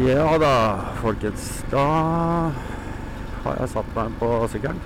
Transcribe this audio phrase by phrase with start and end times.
[0.00, 1.64] Ja da, folkens.
[1.68, 1.80] Da
[3.44, 4.78] har jeg satt meg på sykkelen.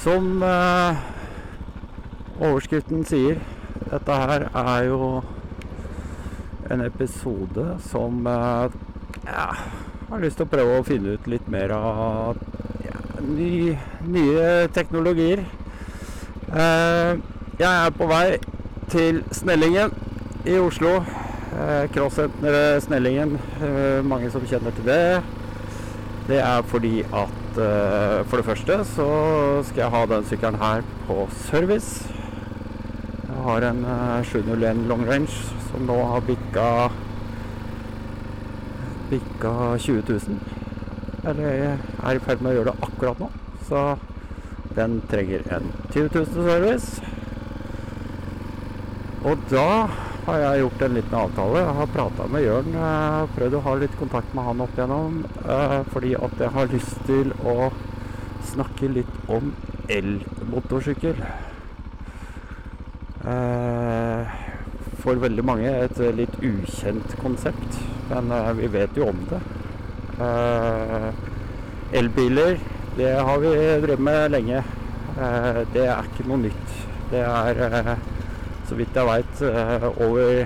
[0.00, 0.98] Som eh,
[2.40, 3.38] overskriften sier,
[3.92, 5.12] dette her er jo
[6.70, 8.76] en episode som eh,
[9.28, 9.46] ja,
[10.10, 12.42] har lyst til å prøve å finne ut litt mer av
[12.88, 13.76] ja, ny,
[14.10, 15.46] nye teknologier.
[16.50, 17.14] Eh,
[17.60, 18.26] jeg er på vei
[18.90, 19.94] til Snellingen
[20.42, 20.98] i Oslo.
[21.60, 25.20] Eh, Crossenteret Snellingen, eh, mange som kjenner til det.
[26.28, 29.08] Det er fordi at eh, for det første så
[29.68, 32.08] skal jeg ha den sykkelen her på service.
[33.26, 35.36] Jeg har en eh, 701 long range
[35.68, 36.66] som nå har bikka
[39.10, 40.40] bikka 20 000.
[41.28, 43.28] Eller er i ferd med å gjøre det akkurat nå.
[43.68, 43.82] Så
[44.78, 47.02] den trenger en 20 000 service.
[49.28, 49.90] Og da
[50.30, 51.60] har jeg gjort en liten avtale.
[51.64, 52.74] Jeg har prata med Jørn.
[52.74, 55.24] eh, Prøvd å ha litt kontakt med han opp igjennom.
[55.44, 57.70] eh, Fordi at jeg har lyst til å
[58.50, 59.52] snakke litt om
[59.88, 61.16] elmotorsykkel.
[63.26, 64.26] Eh,
[65.00, 67.78] For veldig mange et litt ukjent konsept,
[68.10, 69.40] men vi vet jo om det.
[71.96, 72.58] Elbiler,
[72.98, 73.48] det har vi
[73.80, 74.62] drevet med lenge.
[75.72, 76.74] Det er ikke noe nytt.
[77.10, 77.96] Det er
[78.70, 79.40] så vidt jeg veit,
[79.90, 80.44] over,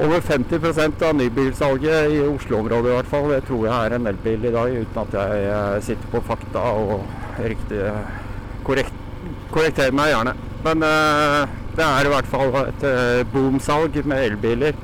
[0.00, 3.28] over 50% av nybilsalget i Oslo-området i hvert fall.
[3.34, 6.64] Det tror jeg er en elbil i dag, uten at jeg eh, sitter på fakta
[6.80, 7.04] og
[7.44, 7.82] riktig
[8.64, 8.96] korrekt,
[9.52, 10.34] korrekterer meg gjerne.
[10.64, 14.76] Men eh, det er i hvert fall et eh, boomsalg med elbiler.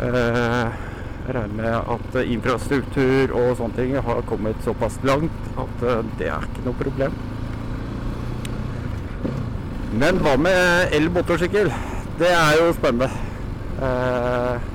[0.00, 0.84] Eh,
[1.28, 6.30] jeg regner med at infrastruktur og sånne ting har kommet såpass langt at eh, det
[6.32, 7.18] er ikke noe problem.
[9.98, 11.72] Men hva med elmotorsykkel?
[12.20, 13.08] Det er jo spennende.
[13.82, 14.68] Eh,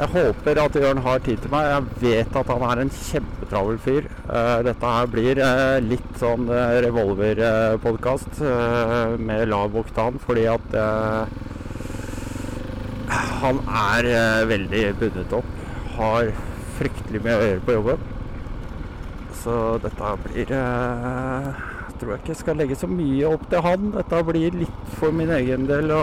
[0.00, 1.68] jeg håper at Jørn har tid til meg.
[1.70, 4.08] Jeg vet at han er en kjempetravel fyr.
[4.26, 6.50] Eh, dette her blir eh, litt sånn
[6.86, 8.42] revolverpodkast
[9.22, 11.38] med lav oktan, fordi at eh,
[13.40, 15.58] han er eh, veldig bundet opp.
[15.96, 16.34] Har
[16.80, 18.08] fryktelig mye å gjøre på jobben.
[19.40, 21.68] Så dette blir eh,
[22.00, 23.90] tror jeg ikke skal legge så mye opp til han.
[23.94, 26.02] Dette blir litt for min egen del å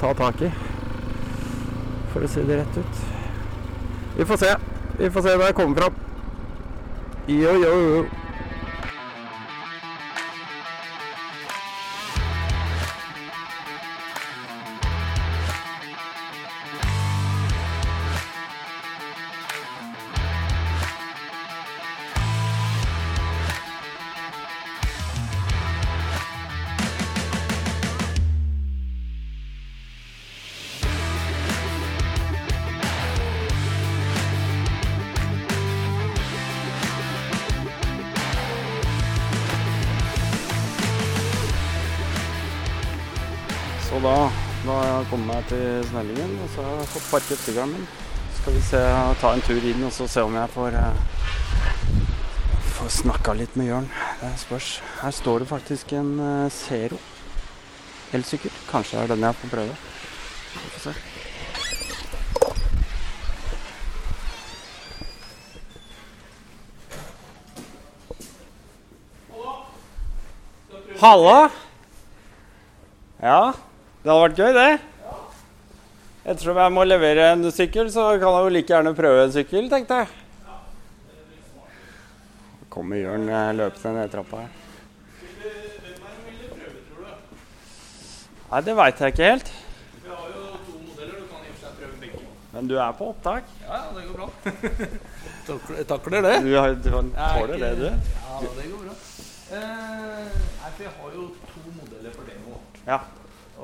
[0.00, 0.50] ta tak i.
[2.12, 3.02] For å si det rett ut.
[4.18, 4.54] Vi får se.
[4.98, 5.98] Vi får se hva jeg kommer fram.
[7.28, 8.17] Jo, jo, jo.
[45.58, 47.86] Til Snellingen, og så har jeg fått parket sykkelen min.
[48.30, 48.82] Så Skal vi se,
[49.20, 50.96] ta en tur inn og så se om jeg får, eh,
[52.76, 53.88] får snakka litt med Jørn.
[54.20, 54.80] Det spørs.
[55.02, 56.98] Her står det faktisk en eh, Zero
[58.14, 58.54] elsykkel.
[58.70, 59.76] Kanskje er den jeg får prøve.
[60.54, 60.94] Vi får se.
[70.98, 71.50] Halla!
[73.22, 73.52] Ja,
[74.02, 74.97] det hadde vært gøy, det.
[76.28, 79.68] Ettersom jeg må levere en sykkel, så kan jeg jo like gjerne prøve en sykkel,
[79.72, 80.08] tenkte jeg.
[82.68, 84.50] Kommer Jørn eh, løpende ned trappa her.
[88.50, 89.50] Nei, det veit jeg ikke helt.
[90.04, 91.16] Vi har jo to modeller.
[91.16, 92.22] Du kan i og for seg prøve begge.
[92.52, 93.50] Men du er på opptak.
[93.64, 94.28] Ja, ja, det går bra.
[95.48, 96.38] takler, takler det.
[96.44, 97.86] Du, har, du er tåler det, du.
[97.88, 98.96] Ja, det går bra.
[99.48, 102.60] Eh, nei, for jeg har jo to modeller for demo.
[102.84, 103.00] Ja.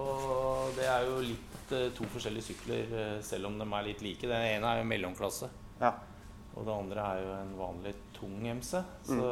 [0.00, 1.53] Og det er jo litt
[1.96, 4.26] to forskjellige sykler, eh, selv om de er litt like.
[4.26, 5.48] Den ene er jo mellomklasse,
[5.80, 5.92] Ja.
[6.56, 8.82] og det andre er jo en vanlig tung MC.
[9.06, 9.30] Så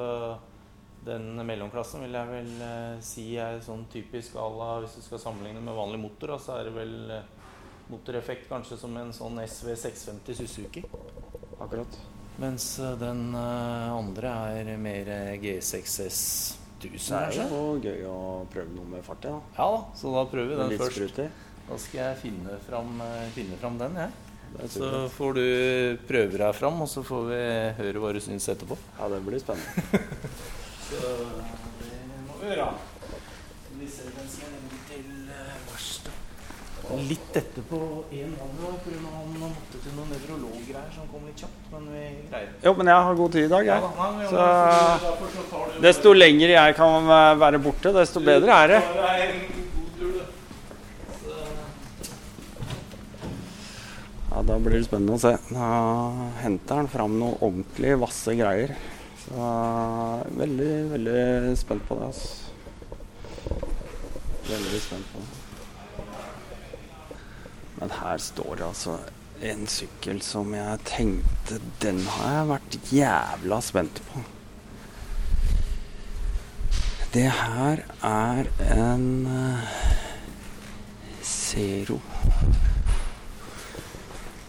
[1.04, 5.18] den mellomklassen vil jeg vel eh, si er sånn typisk à la hvis du skal
[5.18, 7.22] sammenligne med vanlig motor, så er det vel eh,
[7.90, 10.84] motoreffekt kanskje som en sånn SV 650 Suzuki.
[11.60, 11.98] Akkurat.
[12.40, 14.30] Mens eh, den eh, andre
[14.62, 16.22] er mer eh, G6S
[16.82, 19.40] 1000, Det er jo gøy å prøve noe med fart i, da.
[19.58, 20.96] Ja da, så da prøver vi den først.
[20.96, 21.26] sprut i.
[21.68, 24.10] Da skal jeg finne fram, eh, finne fram den, jeg.
[24.62, 25.44] Er Så får du
[26.08, 27.38] prøve deg fram, og så får vi
[27.80, 28.76] høre hva du syns etterpå.
[28.98, 29.70] Ja, det blir spennende.
[30.92, 32.66] Så det må vi gjøre.
[33.80, 37.78] Vi ser den skal inn til eh, litt etterpå
[38.12, 38.52] én mann
[38.84, 38.98] pga.
[39.14, 41.62] han måtte til noen nevrologgreier som kom litt kjapt.
[41.72, 42.52] Men vi greier.
[42.66, 43.82] Jo, men jeg har god tid i dag, Ja, jeg.
[43.96, 44.36] da, nei, Så
[45.06, 47.08] derfor så tar det desto lenger jeg kan
[47.40, 48.82] være borte, desto bedre er det.
[48.98, 50.26] bare en god tur, det.
[51.22, 51.32] Så,
[54.32, 55.36] Ja, Da blir det spennende å se.
[55.52, 55.68] Da
[56.40, 58.72] henter han fram noe ordentlig vasse greier.
[59.22, 59.48] Så
[60.38, 62.08] veldig, veldig spent på det.
[62.08, 62.28] altså.
[64.48, 65.32] Veldig spent på det.
[67.82, 68.96] Men her står det altså
[69.42, 74.22] en sykkel som jeg tenkte Den har jeg vært jævla spent på.
[77.12, 79.72] Det her er en eh,
[81.20, 81.98] Zero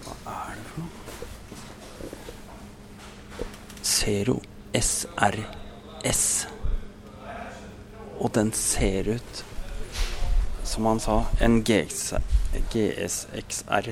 [0.06, 0.92] Hva er det for noe?
[3.84, 4.40] Zero
[4.74, 6.48] SRS.
[8.20, 9.46] Og den ser ut
[10.64, 11.64] som han sa, en
[12.72, 13.90] GSXR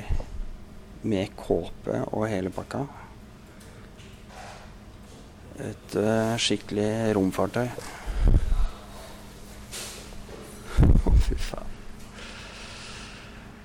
[1.02, 2.86] med kåpe og hele pakka.
[5.62, 7.68] Et uh, skikkelig romfartøy.
[11.06, 11.71] Å, fy faen.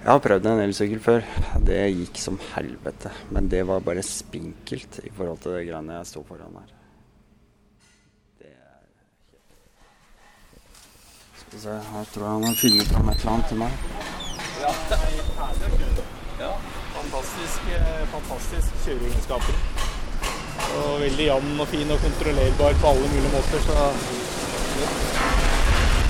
[0.06, 1.25] Jeg har prøvd en elsykkel før.
[1.67, 3.11] Det gikk som helvete.
[3.35, 6.69] Men det var bare spinkelt i forhold til det greiene jeg sto foran her.
[8.47, 8.87] Er
[11.41, 13.73] Skal vi se, her tror jeg han har funnet fram et eller annet til meg.
[14.62, 14.70] ja,
[16.38, 16.58] det er
[16.94, 19.55] fantastisk, eh, fantastisk kjøreegenskaper.
[20.79, 23.61] Og veldig jevn og fin og kontrollerbar på alle mulige måter.
[23.67, 23.79] Så,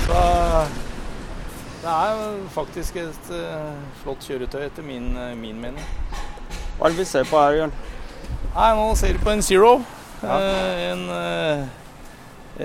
[0.04, 0.85] så
[1.86, 5.84] det er faktisk et eh, flott kjøretøy etter min, eh, min mening.
[6.76, 7.72] Hva er det vi ser på her, Jørn?
[8.56, 9.72] Nei, nå ser vi på en Zero.
[10.22, 10.38] Ja.
[10.40, 11.02] Eh, en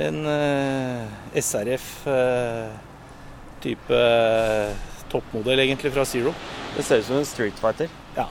[0.01, 0.19] en
[1.35, 1.87] SRF
[3.61, 3.97] type
[5.11, 6.31] toppmodell egentlig fra Zero.
[6.77, 7.91] Det ser ut som en Street Fighter.
[8.17, 8.25] Ja,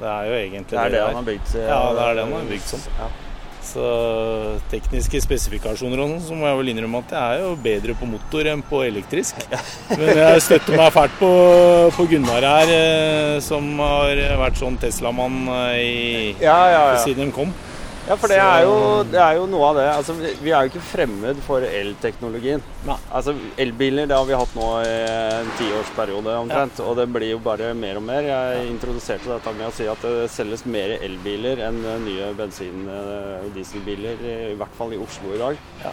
[0.00, 1.06] Det er jo egentlig Det er det er.
[1.06, 1.54] han har bygd.
[1.56, 2.80] eh, Ja, det er det han har bygd som.
[2.98, 3.08] Ja.
[3.70, 3.86] Så
[4.72, 8.08] tekniske spesifikasjoner og sånn, så må jeg vel innrømme at jeg er jo bedre på
[8.10, 9.38] motor enn på elektrisk.
[9.94, 11.30] Men jeg støtter meg fælt på,
[11.94, 17.02] på Gunnar her, eh, som har vært sånn Tesla-mann eh, Ja, ja, ja.
[17.04, 17.54] siden de kom.
[18.10, 18.74] Ja, for det er, jo,
[19.06, 19.84] det er jo noe av det.
[19.94, 22.62] Altså, vi- er jo ikke fremmed for elteknologien.
[23.14, 24.96] Altså, Elbiler det har vi hatt nå i
[25.38, 28.26] en tiårsperiode omtrent, og det blir jo bare mer og mer.
[28.26, 32.88] Jeg introduserte dette med å si at det selges mer elbiler enn eh, nye bensin-
[32.90, 34.18] og dieselbiler,
[34.50, 35.62] i hvert fall i Oslo i dag.
[35.84, 35.92] Ja.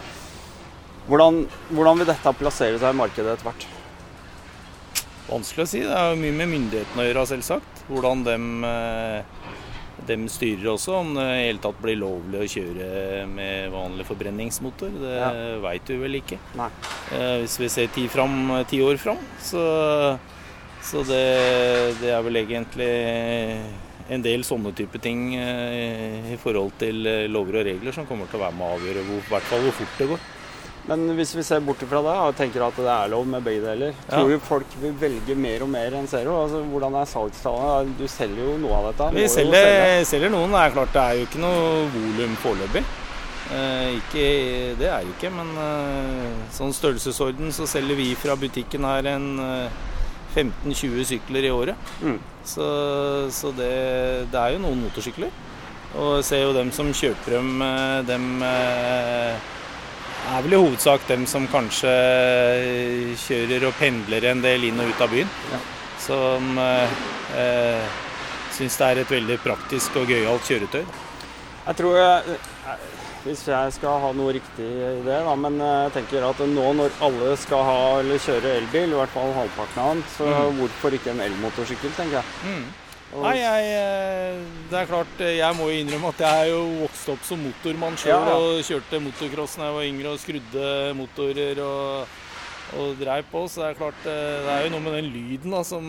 [1.08, 3.68] Hvordan, hvordan vil dette plassere seg i markedet etter hvert?
[5.28, 5.80] Vanskelig å si.
[5.86, 7.84] Det er jo mye med myndighetene å gjøre, selvsagt.
[7.88, 9.22] Hvordan dem, eh,
[10.08, 10.94] dem styrer også.
[11.02, 14.90] Om det i hele tatt blir lovlig å kjøre med vanlig forbrenningsmotor.
[15.02, 15.30] Det Ja.
[15.62, 16.38] veit du vel ikke.
[16.58, 16.70] Nei.
[17.12, 20.18] Eh, Hvis vi ser ti, fram, ti år fram, så,
[20.82, 21.22] så det,
[22.00, 22.90] det er vel egentlig
[24.08, 28.40] en del sånne type ting eh, i forhold til lover og regler som kommer til
[28.40, 30.26] å være med å avgjøre hvor, hvert fall hvor fort det går.
[30.88, 33.60] Men hvis vi ser bort fra det og tenker at det er lov med begge
[33.66, 34.14] deler, Ja.
[34.16, 36.38] tror du folk vil velge mer og mer enn Zero?
[36.44, 37.92] Altså, hvordan er salgstallene?
[37.98, 39.10] Du selger jo noe av dette.
[39.18, 40.50] Vi selger, selger noen.
[40.56, 42.84] Det er klart det er jo ikke noe volum foreløpig.
[43.52, 44.24] Eh, ikke,
[44.80, 49.28] det er det ikke, men eh, sånn størrelsesorden så selger vi fra butikken her en
[49.40, 49.84] eh,
[50.36, 51.92] 15-20 sykler i året.
[52.04, 52.18] Mm.
[52.44, 52.64] Så,
[53.32, 53.70] så det,
[54.32, 55.30] det er jo noen motorsykler.
[55.96, 58.28] Og ser jo dem som kjøper dem, eh, dem
[60.26, 64.80] eh, er vel i hovedsak dem som kanskje eh, kjører og pendler en del inn
[64.82, 65.30] og ut av byen.
[65.52, 65.60] Ja.
[66.02, 67.00] Som eh,
[67.36, 67.88] eh,
[68.54, 70.84] syns det er et veldig praktisk og gøyalt kjøretøy.
[71.68, 72.86] Jeg tror jeg, eh,
[73.24, 76.94] Hvis jeg skal ha noe riktig i det, da, men jeg tenker at nå når
[77.02, 80.60] alle skal ha eller kjøre elbil, i hvert fall halvparten av den, så Mm.
[80.60, 82.62] hvorfor ikke en elmotorsykkel, tenker jeg.
[83.14, 86.50] Og- Nei, jeg, eh, det er klart, eh, jeg må jo innrømme at jeg er
[86.52, 88.34] jo vokst opp som motormann sjøl Ja, ja.
[88.36, 92.06] og kjørte motocross da jeg var yngre og skrudde motorer og,
[92.76, 93.46] og dreiv på.
[93.48, 95.88] Så det er klart, eh, det er jo noe med den lyden da, som,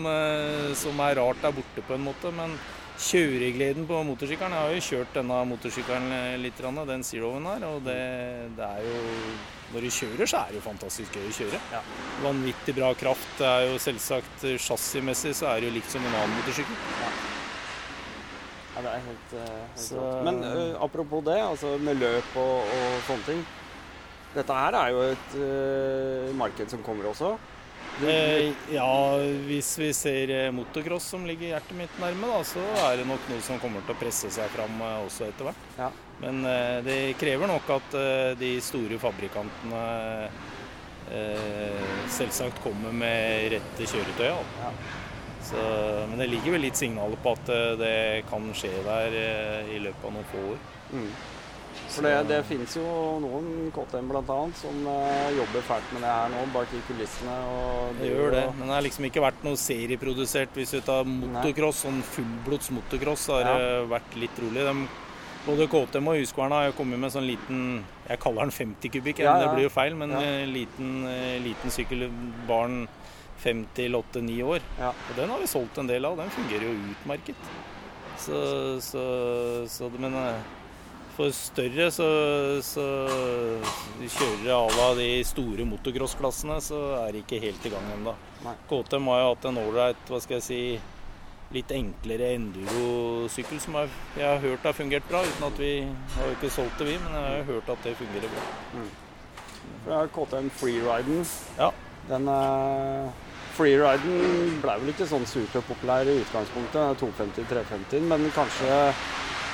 [0.74, 2.32] som er rart der borte på en måte.
[2.32, 2.56] Men
[3.00, 7.96] kjøregleden på motorsykkelen Jeg har jo kjørt denne motorsykkelen litt, den Zeroen her, og det,
[8.58, 9.00] det er jo
[9.72, 11.60] Når du kjører, så er det jo fantastisk gøy å kjøre.
[12.24, 13.28] Vanvittig bra kraft.
[13.38, 16.80] Det er jo selvsagt eh, Chassismessig så er det jo likt som en annen motorsykkel.
[18.74, 20.22] Ja, det er helt, eh, helt Så-.
[20.26, 23.42] Men eh, apropos det, altså med løp og, og sånne ting.
[24.34, 27.34] Dette her er jo et eh, marked som kommer også.
[28.08, 33.00] Eh, ja, hvis vi ser eh, motocross som ligger hjertet mitt nærme, da, så er
[33.00, 35.66] det nok noe som kommer til å presse seg fram eh, også etter hvert.
[35.76, 35.90] Ja.
[36.20, 36.42] Men
[36.84, 37.94] det krever nok at
[38.36, 39.84] de store fabrikantene
[41.08, 44.28] eh, selvsagt kommer med rette kjøretøy.
[44.28, 44.72] Ja.
[45.48, 45.62] Så,
[46.10, 47.48] men det ligger vel litt signaler på at
[47.80, 47.94] det
[48.28, 49.16] kan skje der
[49.72, 50.60] i løpet av noen få år.
[50.92, 51.08] Mm.
[51.90, 52.84] For det, det finnes jo
[53.22, 54.38] noen KTM bl.a.
[54.60, 57.36] som uh, jobber fælt med det her nå, bak i kulissene.
[57.98, 60.54] det gjør det, men det har liksom ikke vært noe serieprodusert.
[60.54, 63.86] Hvis vi tar motocross, sånn fullblods motocross, har det ja.
[63.90, 64.66] vært litt rolig.
[64.68, 64.76] De,
[65.48, 67.60] både KTM og Husqvarna har kommet med sånn liten
[68.10, 69.46] Jeg kaller den 50 kubikk, ja, ja.
[69.46, 70.12] det blir jo feil, men
[70.52, 70.98] liten,
[71.46, 72.10] liten sykkel
[72.48, 72.84] barn
[73.40, 74.62] fem til åtte-ni år.
[74.78, 74.92] Ja.
[74.92, 76.18] Og den har vi solgt en del av.
[76.20, 77.50] Den fungerer jo utmerket.
[78.20, 78.40] Så,
[78.84, 79.02] så,
[79.70, 80.48] så Men eh,
[81.16, 82.06] for større så,
[82.64, 82.84] så
[84.00, 88.14] kjører à av de store motocross-klassene, så er de ikke helt i gang ennå.
[88.70, 90.62] KTM har jo hatt en ålreit, hva skal jeg si
[91.50, 95.22] litt enklere endurosykkel som jeg, jeg har hørt har fungert bra.
[95.26, 95.72] uten at Vi
[96.16, 98.44] har jo ikke solgt det, vi, men jeg har hørt at det fungerer bra.
[98.74, 98.92] Mm.
[99.86, 101.26] Fra KTM Freeriden.
[101.58, 101.72] Ja.
[102.08, 103.10] Den uh,
[103.56, 108.78] freeriden ble vel ikke sånn superpopulær i utgangspunktet, 250-350, men kanskje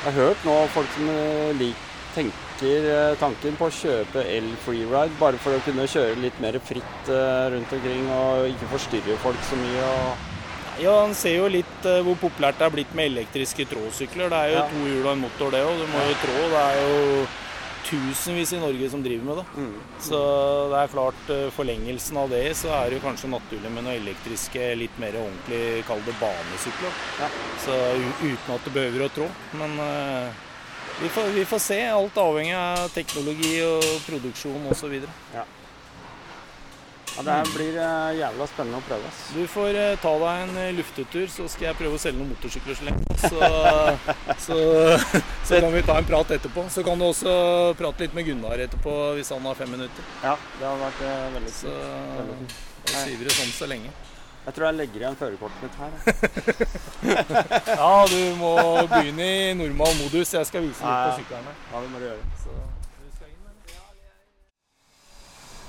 [0.07, 1.63] Jeg har hørt nå folk som eh,
[2.15, 7.11] tenker eh, tanken på å kjøpe el-freeride, bare for å kunne kjøre litt mer fritt
[7.11, 9.89] eh, rundt omkring og ikke forstyrre folk så mye.
[10.79, 14.31] Ja, Han ser jo litt hvor populært det er blitt med elektriske tråsykler.
[14.31, 14.69] Det er jo ja.
[14.71, 15.83] to hjul og en motor, det òg.
[15.83, 16.39] Du må jo trå.
[16.55, 17.27] Det er jo
[17.87, 19.45] tusenvis i Norge som driver med det.
[19.57, 19.75] Mm.
[20.03, 20.21] Så
[20.73, 23.97] det er klart, eh, forlengelsen av det, så er det jo kanskje naturlig med noe
[23.99, 26.99] elektriske, litt mer ordentlig, kall det banesykler.
[27.21, 27.31] Ja.
[27.65, 27.79] Så
[28.23, 29.29] uten at det behøver å trå.
[29.61, 30.47] Men uh,
[31.01, 31.81] vi, får, vi, får, se.
[31.93, 34.99] Alt avhengig av teknologi og produksjon osv.
[35.35, 35.45] Ja.
[37.17, 39.09] Ja, Det blir uh, jævla spennende å prøve.
[39.09, 39.21] Ass.
[39.33, 42.35] Du får uh, ta deg en uh, luftetur, så skal jeg prøve å selge noen
[42.35, 43.05] motorsykler så lenge.
[43.27, 43.39] Så,
[44.39, 44.57] så,
[45.49, 46.67] så, kan vi ta en prat etterpå.
[46.71, 47.33] Så kan du også
[47.79, 50.11] prate litt med Gunnar etterpå hvis han har fem minutter.
[50.23, 51.01] Ja, det har vært
[51.35, 53.95] veldig Så da sier vi det sånn så lenge.
[54.47, 55.93] Jeg tror jeg legger igjen førerkortet mitt her.
[57.81, 58.55] ja, du må
[58.93, 60.37] begynne i normal modus.
[60.37, 61.59] Jeg skal vise litt på syklene.
[61.73, 62.43] Ja, det må du gjøre.
[62.45, 62.59] Så.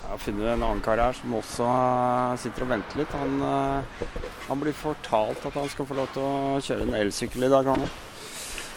[0.07, 3.15] Jeg har funnet en annen kar her som også eh, sitter og venter litt.
[3.19, 4.05] Han, eh,
[4.45, 7.67] han, blir fortalt at han skal få lov til å kjøre en elsykkel i dag.
[7.67, 7.83] Han,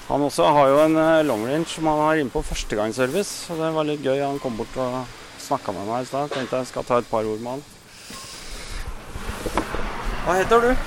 [0.09, 3.47] han også har jo en eh, long range som han har inne på førstegangsservice.
[3.55, 4.19] Og det var litt gøy.
[4.25, 4.99] Han kom bort og
[5.39, 6.35] snakka med meg i stad.
[6.35, 7.67] Tenkte jeg skal ta et par ord med han.
[10.27, 10.87] Hva heter du?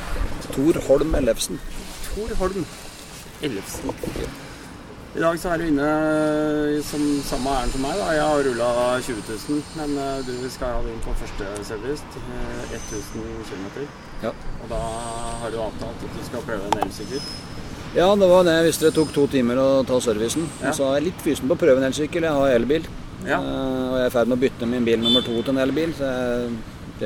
[0.50, 1.64] Tor Holm Ellefsen.
[2.10, 2.68] Tor Holm
[3.40, 3.96] Ellefsen.
[5.14, 5.88] I dag så er du inne
[6.82, 8.00] som samme ærend som meg.
[8.00, 8.06] da.
[8.18, 12.02] Jeg har rulla 20 000, men eh, du skal ha det inn på første service.
[12.74, 13.84] 1000 km.
[14.24, 14.32] Ja.
[14.64, 14.80] Og da
[15.44, 17.22] har du avtalt at du skal prøve en elsykkel.
[17.94, 18.58] Ja, det var det.
[18.66, 20.50] Hvis det tok to timer å ta servicen.
[20.64, 20.74] Ja.
[20.74, 22.26] Så er jeg litt fysen på å prøve en elsykkel.
[22.26, 22.90] Jeg har elbil.
[23.22, 23.38] Ja.
[23.38, 25.94] Og jeg er i ferd med å bytte min bil nummer to til en elbil.
[25.94, 26.52] Så jeg,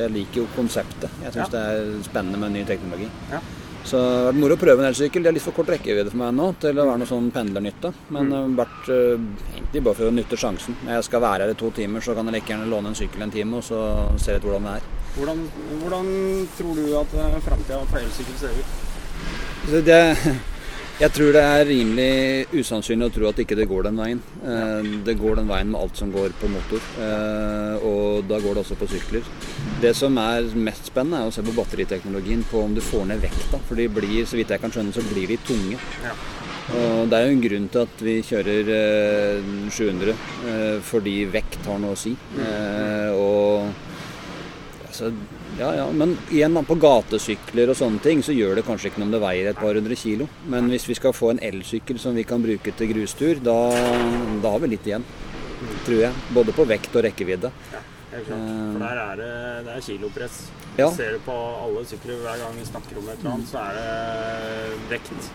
[0.00, 1.12] jeg liker jo konseptet.
[1.26, 1.54] Jeg syns ja.
[1.58, 3.12] det er spennende med ny teknologi.
[3.34, 3.44] Ja.
[3.88, 5.24] Så det har vært moro å prøve en elsykkel.
[5.24, 7.92] Det er litt for kort rekkevidde for meg nå til å være noe sånn pendlernytte.
[8.12, 10.76] Men det har vært egentlig bare for å nytte sjansen.
[10.84, 12.98] Når Jeg skal være her i to timer, så kan jeg like gjerne låne en
[12.98, 13.80] sykkel en time og så
[14.20, 14.92] se litt hvordan det er.
[15.16, 15.40] Hvordan,
[15.80, 16.12] hvordan
[16.58, 18.76] tror du at uh, framtida for elsykkel ser ut?
[19.88, 20.02] Det,
[20.98, 24.22] jeg tror det er rimelig usannsynlig å tro at ikke det går den veien.
[24.42, 28.58] Eh, det går den veien med alt som går på motor, eh, og da går
[28.58, 29.28] det også på sykler.
[29.82, 33.22] Det som er mest spennende, er å se på batteriteknologien, på om du får ned
[33.22, 33.62] vekta.
[33.68, 35.78] For de blir, så vidt jeg kan skjønne, så blir de tunge.
[36.68, 38.72] Og Det er jo en grunn til at vi kjører
[39.70, 40.16] 700,
[40.50, 42.16] eh, fordi vekt har noe å si.
[42.34, 43.14] Mm.
[43.14, 43.70] Og
[44.88, 45.14] altså,
[45.58, 49.08] ja, ja, men igjen på gatesykler og sånne ting så gjør det kanskje ikke noe
[49.08, 50.28] om det veier et par hundre kilo.
[50.46, 53.56] Men hvis vi skal få en elsykkel som vi kan bruke til grustur, da,
[54.42, 55.06] da har vi litt igjen.
[55.86, 56.12] Tror jeg.
[56.36, 57.50] Både på vekt og rekkevidde.
[57.74, 58.46] Ja, helt klart.
[58.46, 59.34] For der er det,
[59.66, 60.40] det er kilopress.
[60.78, 60.88] Ja.
[60.94, 63.78] Ser du på alle sykler hver gang vi snakker om et eller annet, så er
[63.78, 65.30] det vekt.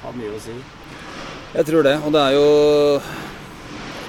[0.00, 0.56] Har mye å si.
[1.54, 1.96] Jeg tror det.
[2.02, 2.48] Og det er jo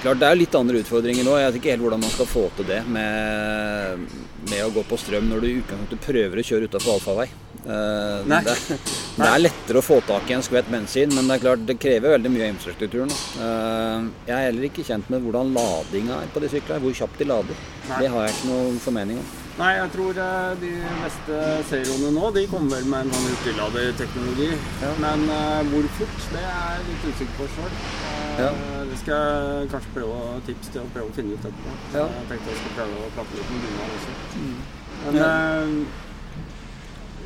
[0.02, 1.36] klart det er litt andre utfordringer nå.
[1.38, 4.06] Jeg vet ikke helt hvordan man skal få til det med,
[4.50, 7.28] med å gå på strøm når du i utgangspunktet prøver å kjøre utafor allfarvei.
[7.62, 11.44] Uh, det, det, er lettere å få tak i en skvett bensin, men det er
[11.44, 13.12] klart det krever veldig mye av infrastrukturen.
[13.38, 17.22] Uh, jeg er heller ikke kjent med hvordan ladinga er på de syklene, hvor kjapt
[17.22, 17.62] de lader.
[17.86, 18.02] Nei.
[18.02, 19.30] Det har jeg ikke noen formening om.
[19.52, 20.70] Nei, jeg tror eh, de
[21.02, 24.48] beste serioene nå de kommer med en sånn hurtigladerteknologi.
[24.80, 24.92] Ja.
[25.02, 27.74] Men uh, hvor fort, det er jeg litt usikker på sjøl.
[27.74, 28.52] Uh, ja.
[28.92, 31.76] Det skal jeg kanskje prøve å tipse til å prøve å finne ut etterpå.
[31.96, 32.04] Ja.
[32.18, 34.16] Jeg tenkte jeg skulle prøve å prate litt med Gunnar også.
[34.36, 34.58] Mm.
[35.02, 36.02] Men uh,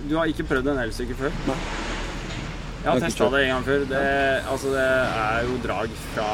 [0.06, 1.34] du har ikke prøvd en elsykkel før?
[1.50, 1.58] Nei.
[2.84, 3.84] Jeg har testa det en gang før.
[3.90, 4.04] Det,
[4.52, 6.30] altså, det er jo drag fra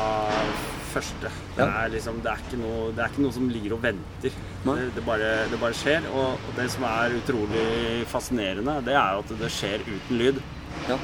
[0.93, 1.31] første.
[1.57, 1.69] Det, Ja.
[1.81, 4.37] er liksom, det, er ikke noe, det er ikke noe som ligger og venter.
[4.67, 6.11] Det, det, bare, det bare skjer.
[6.13, 7.67] Og, det som er utrolig
[8.13, 10.43] fascinerende, det er jo at det skjer uten lyd.
[10.91, 11.01] Ja.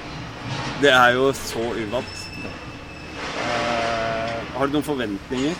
[0.85, 2.26] Det er jo så uvant.
[3.38, 4.07] Eh,
[4.58, 5.54] har du noen forventninger?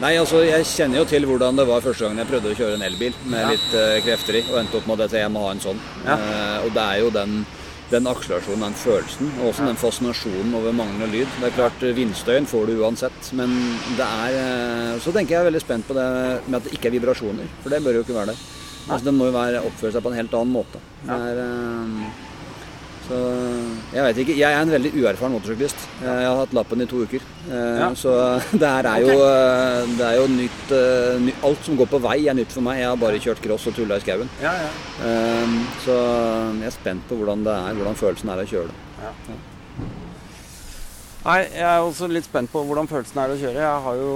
[0.00, 2.76] Nei, altså jeg kjenner jo til hvordan det var første gangen jeg prøvde å kjøre
[2.78, 3.48] en elbil med Ja.
[3.52, 5.82] litt uh, krefter i, og endte opp med at jeg må ha en sånn.
[6.06, 6.16] Ja.
[6.16, 7.34] Uh, og det er jo den,
[7.90, 11.28] den akselerasjonen, den følelsen, og også den fascinasjonen over manglende lyd.
[11.42, 13.52] Det er klart, eh, vindstøyen får du uansett, men
[13.98, 16.08] det er uh, Så tenker jeg er veldig spent på det
[16.46, 18.40] med at det ikke er vibrasjoner, for det bør jo ikke være der.
[18.88, 20.80] Altså, Den må jo være, oppføre seg på en helt annen måte.
[21.04, 22.26] Det er, eh,
[23.10, 23.18] så
[23.90, 24.34] jeg veit ikke.
[24.38, 25.82] Jeg er en veldig uerfaren motorsyklist.
[26.04, 27.24] Jeg har hatt lappen i to uker.
[27.50, 27.88] Eh, Ja.
[27.98, 28.12] Så
[28.54, 29.90] det her er jo, okay.
[29.98, 32.78] det er jo nytt eh, ny, Alt som går på vei, er nytt for meg.
[32.84, 34.30] Jeg har bare kjørt cross og tulla i skauen.
[34.42, 34.70] Ja, ja.
[35.02, 35.96] Eh, Så
[36.60, 38.78] jeg er spent på hvordan det er, hvordan følelsen er å kjøre det.
[41.20, 43.60] Nei, jeg er også litt spent på hvordan følelsen er å kjøre.
[43.60, 44.14] Jeg har jo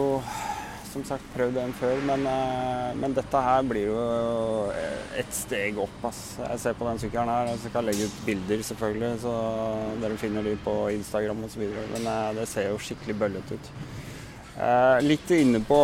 [0.94, 4.04] som sagt prøvd en før, men, eh, men dette her blir jo
[5.18, 5.98] et steg opp.
[6.06, 6.22] Ass.
[6.38, 9.34] Jeg ser på den sykkelen her, jeg skal legge ut bilder selvfølgelig, så
[10.02, 11.66] dere finner de på Instagram osv.
[11.96, 13.70] Men eh, det ser jo skikkelig bøllete ut.
[14.54, 15.80] Eh, Litt inne på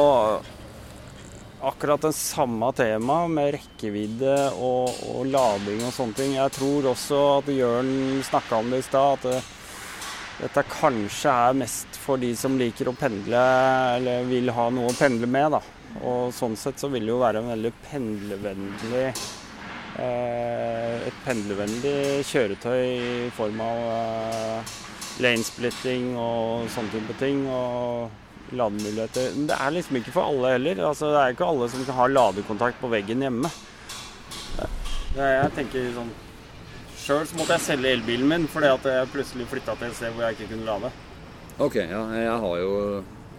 [1.61, 6.37] akkurat det samme temaet med rekkevidde og, og lading og sånne ting.
[6.39, 9.27] Jeg tror også at Jørn snakka om det i stad.
[9.27, 9.59] at
[10.41, 13.43] dette kanskje er mest for de som liker å pendle,
[13.99, 15.53] eller vil ha noe å pendle med.
[15.57, 15.61] Da.
[16.07, 19.07] Og sånn sett så vil det jo være en veldig pendlevennlig
[19.99, 24.75] eh, Et pendlevennlig kjøretøy i form av eh,
[25.27, 27.45] lane splitting og sånne type ting.
[27.51, 28.09] Og
[28.57, 29.29] lademuligheter.
[29.37, 30.81] Men det er liksom ikke for alle heller.
[30.89, 33.51] Altså, det er ikke alle som har ladekontakt på veggen hjemme.
[34.57, 36.11] Det, jeg tenker sånn
[37.11, 40.13] Sjøl så måtte jeg selge elbilen min fordi at jeg plutselig flytta til et sted
[40.15, 40.91] hvor jeg ikke kunne lade.
[41.59, 42.75] Ok, ja, jeg har jo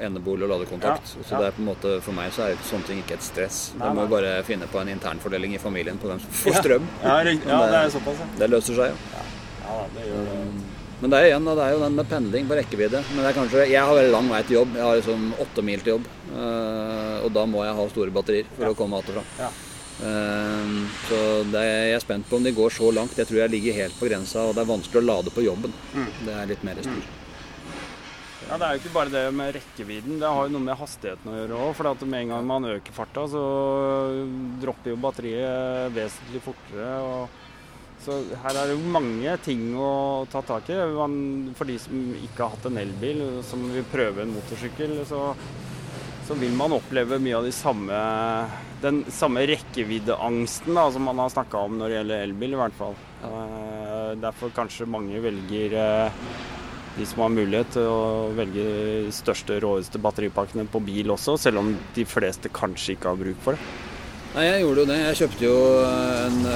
[0.01, 1.13] enebolig og ladekontakt.
[1.15, 1.39] Ja, Så ja.
[1.39, 3.62] det er på en måte, for meg så er sånne ting ikke et stress.
[3.77, 4.12] Nei, jeg må nei.
[4.12, 6.91] bare finne på en internfordeling i familien på hvem som får strøm.
[7.05, 8.27] Ja, det, ja det er såpass, ja.
[8.43, 9.23] Det løser seg jo.
[9.63, 10.38] Ja, det gjør det.
[11.01, 12.99] Men det er igjen, det er jo den med pendling på rekkevidde.
[13.07, 14.75] Men det er kanskje, jeg har veldig lang vei til jobb.
[14.77, 16.12] Jeg har liksom åtte mil til jobb.
[16.36, 18.75] eh, og da må jeg ha store batterier for Ja.
[18.75, 19.23] å komme att og fra.
[19.39, 19.49] Ja.
[20.01, 23.17] Eh, så er jeg er spent på om de går så langt.
[23.17, 25.75] Jeg tror jeg ligger helt på grensa, og det er vanskelig å lade på jobben.
[25.93, 26.13] Mm.
[26.25, 27.09] Det er litt mer styr.
[28.51, 31.29] Ja, Det er jo ikke bare det med rekkevidden, det har jo noe med hastigheten
[31.31, 31.69] å gjøre òg.
[31.77, 33.43] For med en gang man øker farta, så
[34.59, 37.29] dropper jo batteriet vesentlig fortere.
[38.01, 40.75] så her er det jo mange ting å ta tak i.
[40.97, 45.35] Man, for de som ikke har hatt en elbil, som vil prøve en motorsykkel, så,
[46.27, 47.97] så vil man oppleve mye av de samme,
[48.84, 52.77] den samme rekkeviddeangsten da, som man har snakka om når det gjelder elbil, i hvert
[52.79, 52.97] fall.
[53.21, 53.41] Ja.
[54.17, 56.23] derfor kanskje mange velger eh,
[56.97, 61.62] de som har mulighet til å velge de største, råeste batteripakkene på bil også, selv
[61.62, 63.69] om de fleste kanskje ikke har bruk for det.
[64.31, 64.99] Nei, jeg gjorde jo det.
[65.01, 65.55] Jeg kjøpte jo
[65.88, 66.51] en,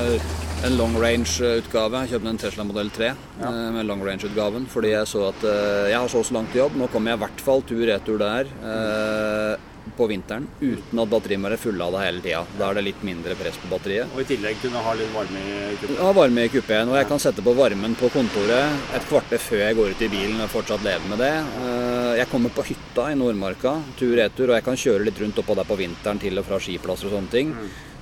[0.63, 1.99] en long range-utgave.
[2.05, 3.47] Jeg kjøpte en Tesla modell 3 Ja.
[3.49, 4.65] eh, med long range-utgaven.
[4.67, 6.75] Fordi jeg så at eh, jeg har så og så langt til jobb.
[6.77, 9.57] Nå kommer jeg i hvert fall tur-retur der eh,
[9.95, 12.43] på vinteren uten at batteriet må være fullada hele tida.
[12.57, 14.07] Da er det litt mindre press på batteriet.
[14.15, 15.99] Og i tillegg kunne ha litt varme i kupeen?
[16.01, 19.61] Ja, varme i kupeen, og jeg kan sette på varmen på kontoret et kvarter før
[19.61, 21.33] jeg går ut i bilen og fortsatt lever med det.
[21.61, 25.53] Eh, Jeg kommer på hytta i Nordmarka, tur-retur, og jeg kan kjøre litt rundt oppå
[25.55, 27.51] der på vinteren til og fra skiplasser og sånne ting.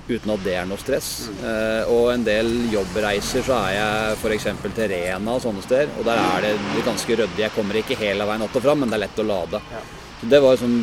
[0.04, 1.10] Uten at det er noe stress.
[1.40, 4.48] Eh, og en del jobbreiser så er jeg f.eks.
[4.66, 5.94] til Rena og sånne steder.
[6.00, 7.44] Og der er det ganske ryddig.
[7.46, 9.62] Jeg kommer ikke hele veien opp og fram, men det er lett å lade.
[9.72, 9.84] Ja.
[10.24, 10.78] Så Det var sånn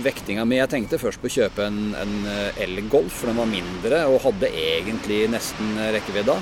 [0.00, 0.56] vektinga mi.
[0.56, 4.22] Jeg tenkte først på å kjøpe en, en eh, elgolf, for den var mindre og
[4.24, 6.36] hadde egentlig nesten eh, rekkevidda.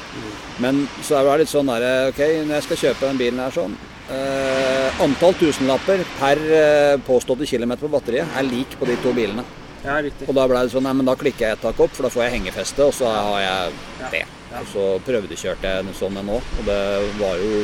[0.62, 3.54] Men så er det litt sånn derre ok, når jeg skal kjøpe den bilen her
[3.54, 3.74] sånn
[4.14, 9.46] eh, Antall tusenlapper per eh, påståtte kilometer på batteriet er lik på de to bilene.
[9.86, 9.98] Ja.
[10.26, 12.12] Og da ble det sånn, nei, men da klikker jeg et tak opp, for da
[12.12, 13.76] får jeg hengefeste, og så har jeg
[14.16, 14.24] det.
[14.60, 16.80] Og så prøvdekjørte jeg en sånn en òg, og det
[17.20, 17.60] var jo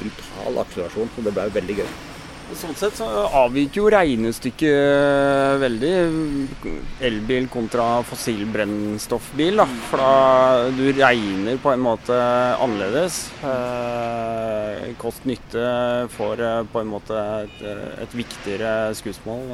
[0.00, 1.90] brutal akselerasjon, så det ble jo veldig gøy.
[2.58, 3.06] Sånn sett så
[3.38, 5.90] avviker jo regnestykket veldig.
[7.06, 9.60] Elbil kontra fossilbrennstoffbil.
[9.60, 9.66] Da.
[9.90, 12.16] For da du regner på en måte
[12.58, 13.20] annerledes.
[13.46, 17.62] Eh, Kost-nytte får eh, på en måte et,
[18.02, 19.46] et viktigere skussmål.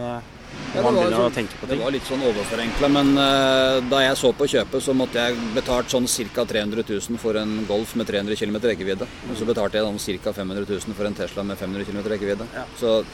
[0.75, 4.01] Ja, man begynner å sånn- tenke på Det var litt sånn overforenkla, men uh, da
[4.03, 6.45] jeg så på kjøpet, så måtte jeg betalt sånn ca.
[6.45, 9.07] 300 000 for en Golf med 300 km rekkevidde.
[9.31, 10.33] Og så betalte jeg sånn ca.
[10.33, 12.47] 500 000 for en Tesla med 500 km rekkevidde.
[12.55, 12.65] Ja.
[12.79, 13.05] Så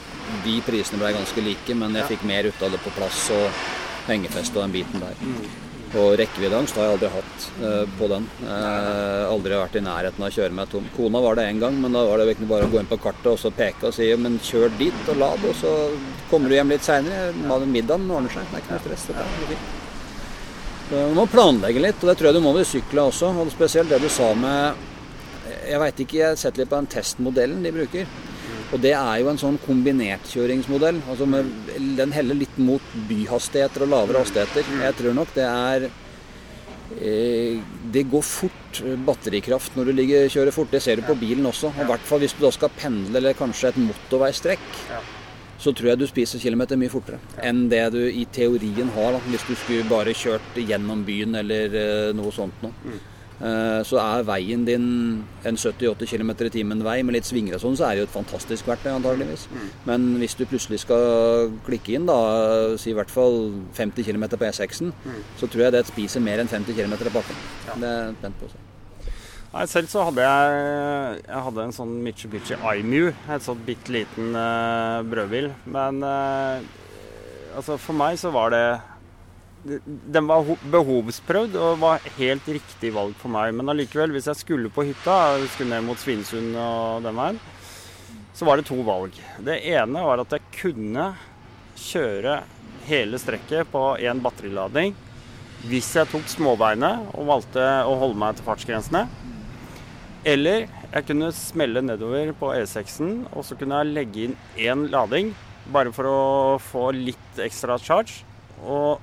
[0.43, 3.47] de prisene ble ganske like, men jeg fikk mer ut av det på plass og
[4.07, 5.15] hengefeste og den biten der.
[5.23, 5.62] Mm.
[5.93, 8.25] Og rekkeviddeangst har jeg aldri hatt uh, på den.
[8.41, 10.87] Uh, aldri vært i nærheten av å kjøre meg tom.
[10.95, 12.97] Kona var det én gang, men da var det virkelig bare å gå inn på
[13.03, 15.75] kartet og så peke og si men kjør dit og lad, og så
[16.31, 17.29] kommer du hjem litt seinere.
[17.69, 18.49] Middagen ordner seg.
[18.49, 19.07] Det er ikke noe stress.
[19.11, 19.81] Dette er.
[20.89, 23.29] Du må planlegge litt, og det tror jeg du må ved sykla også.
[23.43, 24.89] Og spesielt det du sa med
[25.63, 28.09] Jeg veit ikke, jeg setter litt på den testmodellen de bruker.
[28.73, 31.03] Og det er jo en sånn kombinertkjøringsmodell.
[31.11, 31.49] Altså med,
[31.99, 34.71] den heller litt mot byhastigheter og lavere hastigheter.
[34.81, 35.85] Jeg tror nok det er
[36.97, 37.59] eh,
[37.93, 40.73] Det går fort batterikraft når du ligger, kjører fort.
[40.73, 41.69] Det ser du på bilen også.
[41.69, 44.67] Og I hvert fall hvis du da skal pendle eller kanskje et motorveistrekk.
[45.61, 49.21] Så tror jeg du spiser kilometer mye fortere enn det du i teorien har da,
[49.29, 52.97] hvis du skulle bare kjørt gjennom byen eller eh, noe sånt noe.
[53.41, 54.85] Eh, så er veien din
[55.43, 58.09] en 70-80 km i timen vei med litt svinger og sånn, så er det jo
[58.09, 59.47] et fantastisk verktøy antageligvis.
[59.89, 62.19] Men hvis du plutselig skal klikke inn, da,
[62.79, 64.93] si i hvert fall 50 km på E6-en,
[65.39, 67.43] så tror jeg det spiser mer enn 50 km i bakken.
[67.73, 68.63] Det er jeg spent på å se.
[69.53, 74.33] Nei, selv så hadde jeg, jeg hadde en sånn Mitsubishi iMu, et sånn bitte liten
[74.33, 75.51] uh, brødbil.
[75.69, 76.63] Men uh,
[77.53, 78.63] altså for meg så var det
[79.63, 83.53] den var behovsprøvd og var helt riktig valg for meg.
[83.55, 87.39] Men allikevel, hvis jeg skulle på hytta, skulle ned mot Svinesund og den veien,
[88.33, 89.15] så var det to valg.
[89.45, 91.13] Det ene var at jeg kunne
[91.79, 92.41] kjøre
[92.87, 94.93] hele strekket på én batterilading
[95.63, 99.05] hvis jeg tok småbeinet og valgte å holde meg til fartsgrensene.
[100.27, 105.31] Eller jeg kunne smelle nedover på E6-en, og så kunne jeg legge inn én lading
[105.71, 106.19] bare for å
[106.59, 108.25] få litt ekstra charge.
[108.67, 108.99] Og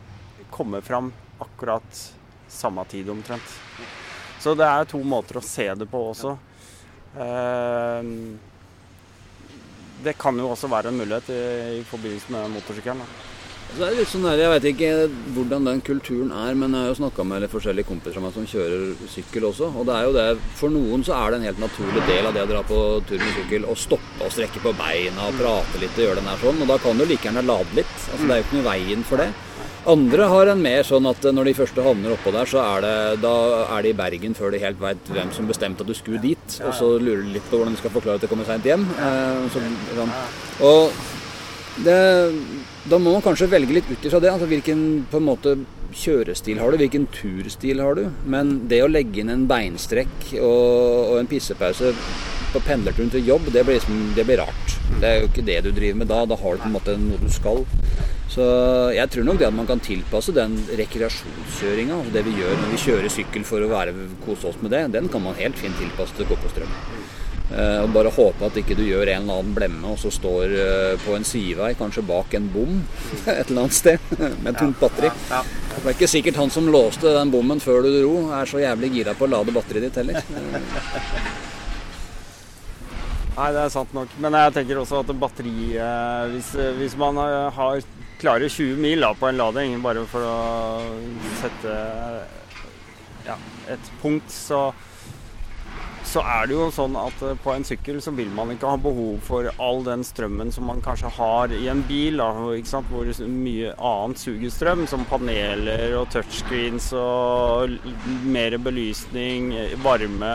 [0.60, 1.08] komme fram
[1.40, 2.04] akkurat
[2.48, 3.56] samme tid omtrent.
[4.40, 6.36] Så det er to måter å se det på også.
[7.16, 8.12] Eh,
[10.04, 11.42] det kan jo også være en mulighet i,
[11.80, 13.08] i forbindelse med motorsykkelen.
[13.70, 14.94] Så det er litt sånn der, Jeg vet ikke
[15.36, 18.48] hvordan den kulturen er, men jeg har jo snakka med forskjellige kompiser av meg som
[18.50, 19.68] kjører sykkel også.
[19.78, 20.24] Og det er jo det,
[20.58, 23.20] For noen så er det en helt naturlig del av det å dra på tur
[23.20, 26.42] med sykkel å stoppe og strekke på beina og prate litt og gjøre den der
[26.42, 26.64] sånn.
[26.64, 27.96] Og da kan du like gjerne lade litt.
[28.10, 29.30] Altså Det er jo ikke noe veien for det.
[29.88, 32.96] Andre har en mer sånn at når de første havner oppå der, så er det,
[33.22, 33.34] da
[33.78, 36.58] er de i Bergen før de helt veit hvem som bestemte at du skulle dit.
[36.66, 38.84] Og så lurer de litt på hvordan de skal forklare at de kommer seint hjem.
[39.00, 39.64] Eh, så,
[39.96, 40.12] sånn.
[40.68, 41.00] Og
[41.86, 41.96] det,
[42.92, 44.34] da må man kanskje velge litt ut ifra det.
[44.34, 45.56] altså Hvilken på en måte
[45.96, 48.04] kjørestil har du, hvilken turstil har du.
[48.28, 51.94] Men det å legge inn en beinstrekk og, og en pissepause
[52.54, 54.76] på pendlerturen til jobb, det blir, liksom, det blir rart.
[55.00, 56.24] Det er jo ikke det du driver med da.
[56.28, 57.64] Da har du på en måte noe du skal.
[58.30, 58.44] Så
[58.94, 62.74] jeg tror nok det at man kan tilpasse den rekreasjonskjøringa, altså det vi gjør når
[62.76, 65.74] vi kjører sykkel for å være, kose oss med det, den kan man helt fint
[65.80, 66.76] tilpasse til å gå på strøm.
[67.50, 70.52] Uh, og Bare håpe at ikke du gjør en eller annen blemme og så står
[70.54, 72.76] uh, på en sidevei, kanskje bak en bom
[73.24, 74.12] et eller annet sted,
[74.46, 75.10] med tomt batteri.
[75.26, 78.94] Det er ikke sikkert han som låste den bommen før du dro, er så jævlig
[79.00, 80.22] gira på å lade batteriet ditt heller.
[83.36, 84.12] Nei, det er sant nok.
[84.22, 87.80] Men jeg tenker også at batteri eh, hvis, hvis, man har,
[88.20, 90.36] klarer 20 mil da, på en lading, bare for å
[91.40, 91.74] sette
[93.26, 93.36] ja,
[93.70, 94.70] et punkt, så,
[96.10, 98.80] så er det jo sånn at eh, på en sykkel så vil man ikke ha
[98.80, 103.76] behov for all den strømmen som man kanskje har i en bil, da, hvor mye
[103.76, 107.78] annet suger strøm, som paneler og touchscreens og
[108.26, 109.54] mer belysning,
[109.86, 110.34] varme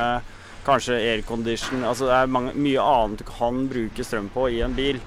[0.65, 1.86] kanskje aircondition.
[1.86, 5.01] Altså det er mange, mye annet du kan bruke strøm på i en bil.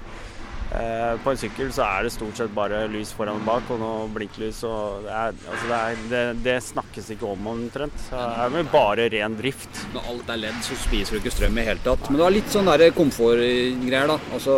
[0.69, 3.79] Eh, på en sykkel så er det stort sett bare lys foran og bak og
[3.81, 4.61] noe blinklys.
[4.69, 8.03] Og det, er, altså det, er, det, det, snakkes ikke om omtrent.
[8.11, 9.81] Det er vel bare ren drift.
[9.95, 12.05] Når alt er ledd, så spiser du ikke strøm i hele tatt.
[12.07, 14.19] Men det var litt sånn komfortgreier, da.
[14.37, 14.57] Altså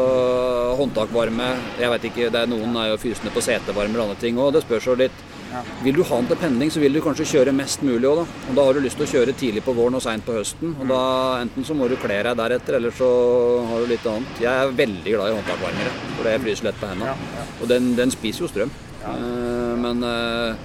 [0.82, 1.52] håndtakvarme.
[1.80, 4.52] Jeg vet ikke, det er Noen er jo fysende på setevarmer og andre ting òg.
[4.58, 5.62] Det spørs jo litt ja.
[5.84, 8.42] Vil du ha den til pendling, så vil du kanskje kjøre mest mulig òg, da.
[8.50, 10.76] Og da har du lyst til å kjøre tidlig på våren og seint på høsten.
[10.80, 11.02] Og da
[11.42, 13.10] enten så må du kle deg deretter, eller så
[13.70, 14.44] har du litt annet.
[14.44, 17.16] Jeg er veldig glad i håndtakvarmere, for det fryser lett på hendene.
[17.16, 17.48] Ja, ja.
[17.60, 18.74] Og den, den, spiser jo strøm.
[19.02, 20.56] Uh, men uh,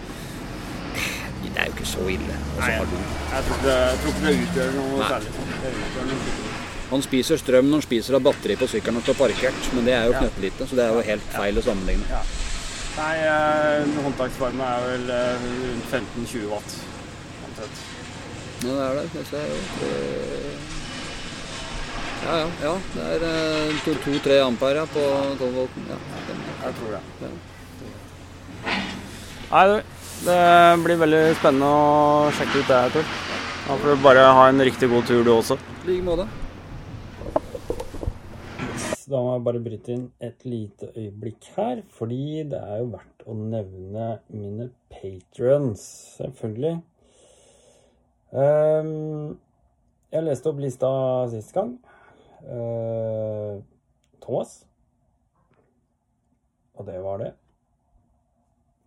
[1.56, 2.40] det er jo ikke så ille.
[2.60, 2.88] Nei, jeg,
[3.32, 6.42] jeg, tror jeg, tror ikke, det utgjør noe særlig.
[6.86, 9.96] Han spiser strøm når han spiser av batteri på sykkelen og står parkert, men det
[9.96, 12.20] er jo knøttlite, så det er jo helt feil å sammenligne.
[12.96, 16.76] Nei, eh, håndtaksvarme er vel eh, rundt 15-20 watt.
[17.44, 17.82] Omtrent.
[18.64, 19.04] Ja, det er det.
[19.12, 19.58] Det ser jo
[22.26, 22.46] Ja, ja.
[22.62, 22.72] ja.
[22.94, 25.04] Det er eh, 2-3 ampere ja, på
[25.42, 25.90] 12 volten.
[25.92, 26.00] Ja,
[26.64, 27.02] jeg tror det.
[27.20, 27.34] Ja.
[29.50, 29.76] Nei, du.
[30.16, 30.40] Det
[30.80, 33.14] blir veldig spennende å sjekke ut det her, Tor.
[33.66, 35.60] Da får du bare ha en riktig god tur, du også.
[35.84, 36.24] I like måte.
[39.06, 43.20] Da må jeg bare bryte inn et lite øyeblikk her, fordi det er jo verdt
[43.30, 45.84] å nevne mine patrons,
[46.16, 46.80] selvfølgelig.
[48.34, 49.36] Um,
[50.10, 50.90] jeg leste opp lista
[51.30, 51.76] sist gang.
[52.42, 53.62] Uh,
[54.24, 54.56] Thomas.
[56.74, 57.30] Og det var det.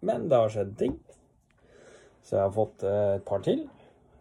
[0.03, 0.99] Men det har skjedd ting.
[2.27, 3.63] Så jeg har fått uh, et par til.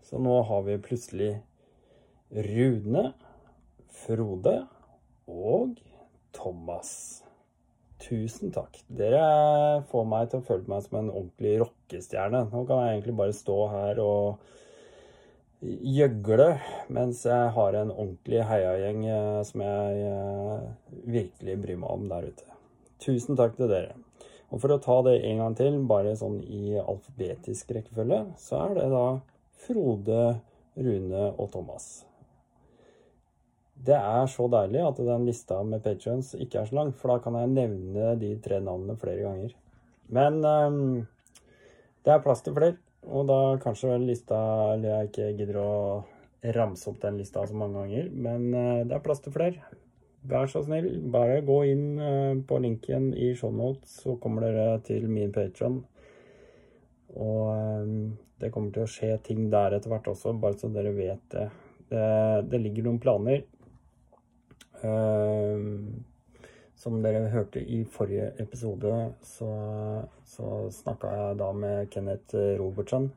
[0.06, 1.34] Så nå har vi plutselig
[2.30, 3.08] Rune,
[4.06, 4.61] Frode
[5.26, 5.88] og
[6.38, 6.92] Thomas.
[7.98, 8.79] Tusen takk.
[8.87, 12.44] Dere får meg til å føle meg som en ordentlig rockestjerne.
[12.53, 14.46] Nå kan jeg egentlig bare stå her og
[15.59, 16.53] gjøgle
[16.94, 20.68] mens jeg har en ordentlig heiagjeng eh, som jeg eh,
[21.11, 22.46] virkelig bryr meg om der ute.
[23.03, 23.96] Tusen takk til dere.
[24.48, 28.79] Og for å ta det en gang til, bare sånn i alfabetisk rekkefølge, så er
[28.79, 29.07] det da
[29.66, 30.22] Frode,
[30.79, 32.08] Rune og Thomas.
[33.87, 37.23] Det er så deilig at den lista med patrions ikke er så lang, for da
[37.23, 39.55] kan jeg nevne de tre navnene flere ganger.
[40.14, 40.79] Men um,
[42.05, 44.38] det er plass til flere, og da kanskje lista
[44.73, 45.73] Eller jeg ikke gidder å
[46.57, 49.77] ramse opp den lista så mange ganger, men uh, det er plass til flere.
[50.29, 55.07] Vær så snill, bare gå inn uh, på linken i shownotes, så kommer dere til
[55.12, 55.85] min patron.
[57.14, 57.95] Og um,
[58.43, 61.47] det kommer til å skje ting der etter hvert også, bare så dere vet det.
[61.88, 62.03] Det,
[62.51, 63.47] det ligger noen planer
[66.79, 68.93] som dere hørte i forrige episode,
[69.27, 69.49] så,
[70.29, 73.11] så snakka jeg da med Kenneth Robertsen.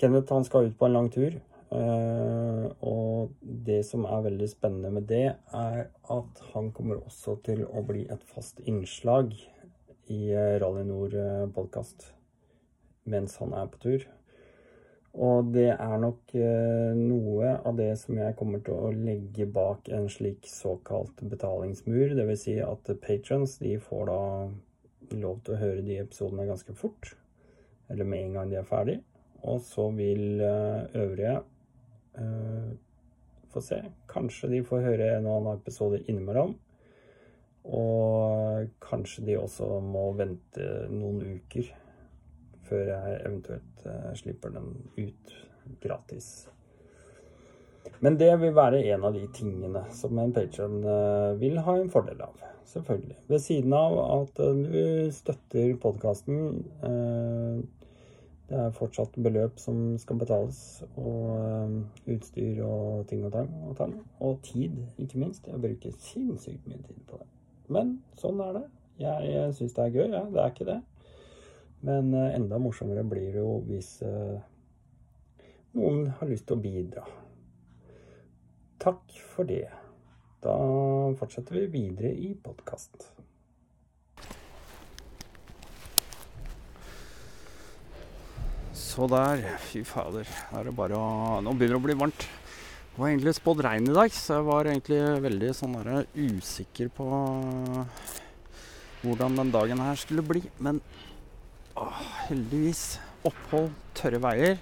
[0.00, 1.36] Kenneth han skal ut på en lang tur.
[1.66, 5.80] Uh, og det som er veldig spennende med det, er
[6.14, 9.34] at han kommer også til å bli et fast innslag
[10.06, 10.20] i
[10.62, 12.12] Rally Nord-podkast
[13.10, 14.06] mens han er på tur.
[15.16, 19.88] Og det er nok eh, noe av det som jeg kommer til å legge bak
[19.88, 22.12] en slik såkalt betalingsmur.
[22.18, 22.42] Dvs.
[22.42, 24.20] Si at patrons de får da
[25.16, 27.14] lov til å høre de episodene ganske fort.
[27.88, 28.98] Eller med en gang de er ferdig.
[29.46, 31.38] Og så vil eh, øvrige
[32.18, 32.70] uh,
[33.52, 33.80] få se.
[34.10, 36.56] Kanskje de får høre en og annen episode innimellom.
[37.66, 41.72] Og kanskje de også må vente noen uker
[42.68, 45.32] før jeg eventuelt uh, slipper den ut
[45.82, 46.48] gratis.
[48.02, 51.90] Men det vil være en av de tingene som en patron uh, vil ha en
[51.92, 52.42] fordel av.
[52.66, 53.16] Selvfølgelig.
[53.30, 56.64] Ved siden av at du støtter podkasten.
[58.48, 60.58] det er fortsatt beløp som skal betales,
[60.98, 63.48] og utstyr og ting og tang.
[63.70, 65.46] Og, og tid, ikke minst.
[65.46, 67.30] Jeg bruker sinnssykt mye tid på det.
[67.72, 68.66] Men sånn er det.
[69.02, 70.22] Jeg, jeg syns det er gøy, ja.
[70.32, 70.78] Det er ikke det.
[71.86, 74.38] Men eh, enda morsommere blir det jo hvis eh,
[75.78, 77.04] noen har lyst til å bidra.
[78.82, 79.68] Takk for det.
[80.42, 80.56] Da
[81.18, 83.06] fortsetter vi videre i podkast.
[88.76, 89.44] Så der.
[89.70, 90.26] Fy fader.
[90.56, 90.98] Er bare
[91.44, 92.26] Nå begynner det å bli varmt.
[92.26, 95.74] Det var egentlig spådd regn i dag, så jeg var egentlig veldig sånn
[96.16, 97.08] usikker på
[99.02, 100.40] hvordan den dagen her skulle bli.
[100.56, 100.80] Men
[101.76, 102.96] Åh, heldigvis.
[103.26, 104.56] Opphold, tørre veier.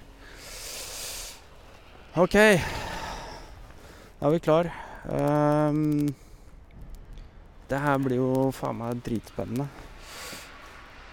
[2.18, 2.34] OK.
[4.18, 4.70] Da er vi klar.
[5.04, 6.08] Um,
[7.70, 9.68] det her blir jo faen meg dritspennende.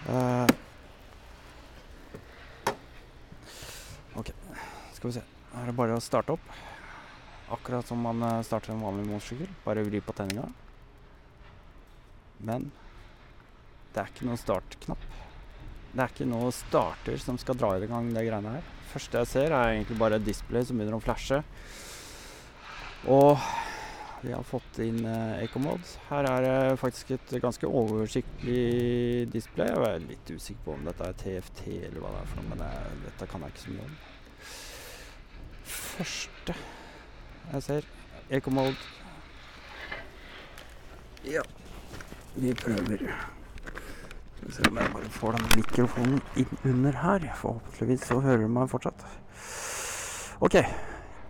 [0.08, 0.50] Uh,
[4.18, 4.34] OK,
[4.96, 5.26] skal vi se.
[5.54, 6.52] Her er det bare å starte opp.
[7.52, 9.50] Akkurat som man eh, starter en vanlig motorsykkel.
[9.66, 10.46] Bare vri på tenninga.
[12.48, 12.72] Men
[13.92, 15.04] det er ikke noen startknapp.
[15.92, 18.64] Det er ikke noe starter som skal dra i gang det greiene her.
[18.64, 21.42] Det første jeg ser, er egentlig bare et display som begynner å flashe.
[23.12, 23.36] Og
[24.22, 25.82] vi har fått inn eh, Ecomod.
[26.12, 29.72] Her er det faktisk et ganske oversiktlig display.
[29.72, 32.52] Jeg er litt usikker på om dette er TFT eller hva det er for noe,
[32.52, 32.72] men det,
[33.08, 33.98] dette kan jeg ikke så mye om.
[35.72, 36.58] Første
[37.52, 37.92] jeg ser,
[38.38, 38.88] Ecomod.
[41.28, 41.44] Ja,
[42.38, 43.08] vi prøver.
[44.52, 47.28] Se om jeg bare får den mikrofonen inn under her.
[47.40, 49.06] Forhåpentligvis så hører du meg fortsatt.
[50.44, 50.58] OK.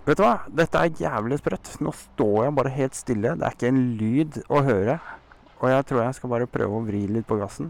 [0.07, 0.39] Vet du hva?
[0.49, 1.75] Dette er jævlig sprøtt.
[1.86, 3.36] Nå står jeg bare helt stille.
[3.38, 4.97] Det er ikke en lyd å høre.
[5.60, 7.69] Og jeg tror jeg skal bare prøve å vri litt på gassen.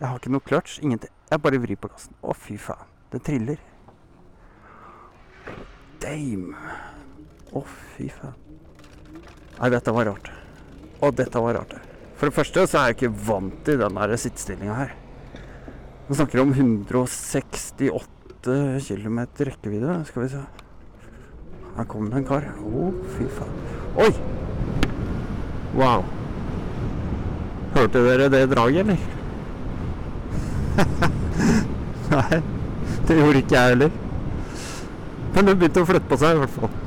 [0.00, 0.80] Jeg har ikke noe clutch.
[0.82, 1.14] Ingenting.
[1.30, 2.18] Jeg bare vrir på gassen.
[2.18, 2.90] Å, fy faen.
[3.14, 3.62] Det triller.
[6.02, 6.74] Dame.
[7.54, 7.62] Å,
[7.94, 8.34] fy faen.
[9.60, 10.32] Nei, dette var rart.
[10.98, 11.91] Å, dette var rart.
[12.22, 14.90] For det første så er jeg ikke vant til den der sittestillinga her.
[16.06, 17.88] Nå snakker vi om 168
[18.86, 19.96] km rekkevidde.
[20.06, 20.42] Skal vi se.
[21.74, 22.46] Her kommer det en kar.
[22.62, 23.56] Å, oh, fy faen.
[24.04, 24.12] Oi!
[25.80, 26.06] Wow.
[27.74, 29.00] Hørte dere det draget, eller?
[32.12, 32.38] Nei,
[33.08, 33.98] det gjorde ikke jeg heller.
[35.34, 36.78] Men det begynte å flytte på seg i hvert fall.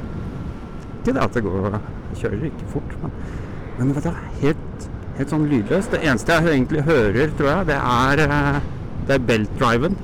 [1.02, 1.76] Ikke det at det går
[2.24, 3.20] kjører ikke fort, men,
[3.82, 4.65] men vet du, helt,
[5.18, 5.94] helt sånn lydløst.
[5.94, 8.60] Det eneste jeg egentlig hører, tror jeg, det er, eh,
[9.08, 9.98] det er beltdriven.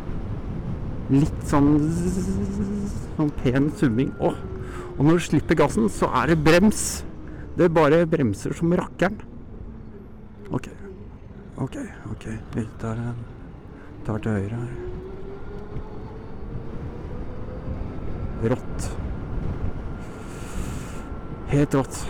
[1.12, 1.74] Litt sånn
[3.17, 4.12] sånn pen summing.
[4.19, 4.38] Åh.
[4.97, 7.04] Og når du slipper gassen, så er det brems.
[7.58, 9.19] Det bare bremser som rakkeren.
[10.52, 10.69] OK.
[11.62, 11.78] OK,
[12.12, 12.26] OK.
[12.56, 13.02] Vi tar,
[14.08, 14.71] tar til høyre her.
[18.52, 18.89] Rått.
[21.52, 22.02] Helt rått.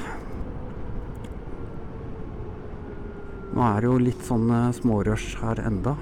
[3.51, 5.95] Nå er det jo litt sånn eh, smårush her enda.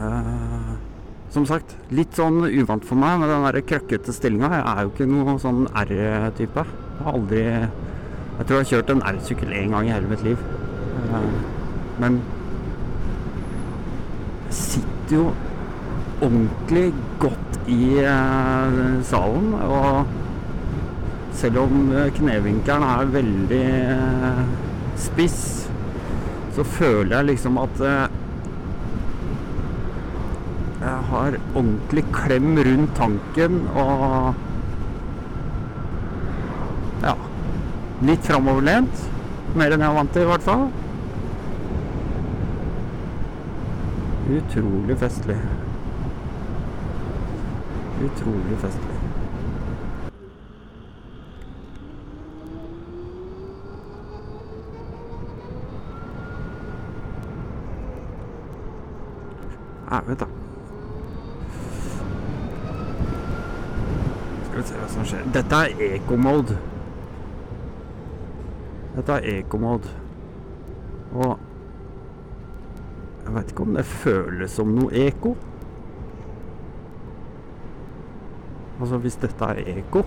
[0.00, 0.70] Eh,
[1.30, 4.50] som sagt, litt sånn uvant for meg med den der krøkkete stillinga.
[4.54, 6.64] Jeg er jo ikke noe sånn R-type.
[6.66, 7.44] Jeg har aldri
[8.40, 10.42] Jeg tror jeg har kjørt en R-sykkel én gang i hele mitt liv.
[11.04, 11.30] Eh,
[12.00, 12.20] men
[14.48, 15.26] jeg sitter jo
[16.20, 16.88] ordentlig
[17.20, 19.52] godt i eh, salen.
[19.54, 20.06] Og
[21.36, 24.42] selv om eh, knevinkelen er veldig eh,
[25.00, 25.69] spiss,
[26.60, 28.16] så føler jeg liksom at eh,
[30.80, 34.34] jeg har ordentlig klem rundt tanken og
[37.00, 37.14] Ja.
[38.04, 39.06] Litt framoverlent.
[39.56, 40.68] Mer enn jeg er vant til, i hvert fall.
[44.36, 45.40] Utrolig festlig.
[48.04, 49.00] Utrolig festlig.
[59.90, 60.26] Nei, vent da.
[64.60, 65.28] Vi se hva som skjer.
[65.32, 66.58] Dette er eco-mode.
[68.92, 69.88] Dette er eco-mode.
[71.14, 71.30] Og
[73.24, 75.32] jeg vet ikke om det føles som noe eko.
[78.80, 80.04] Altså hvis dette er eko,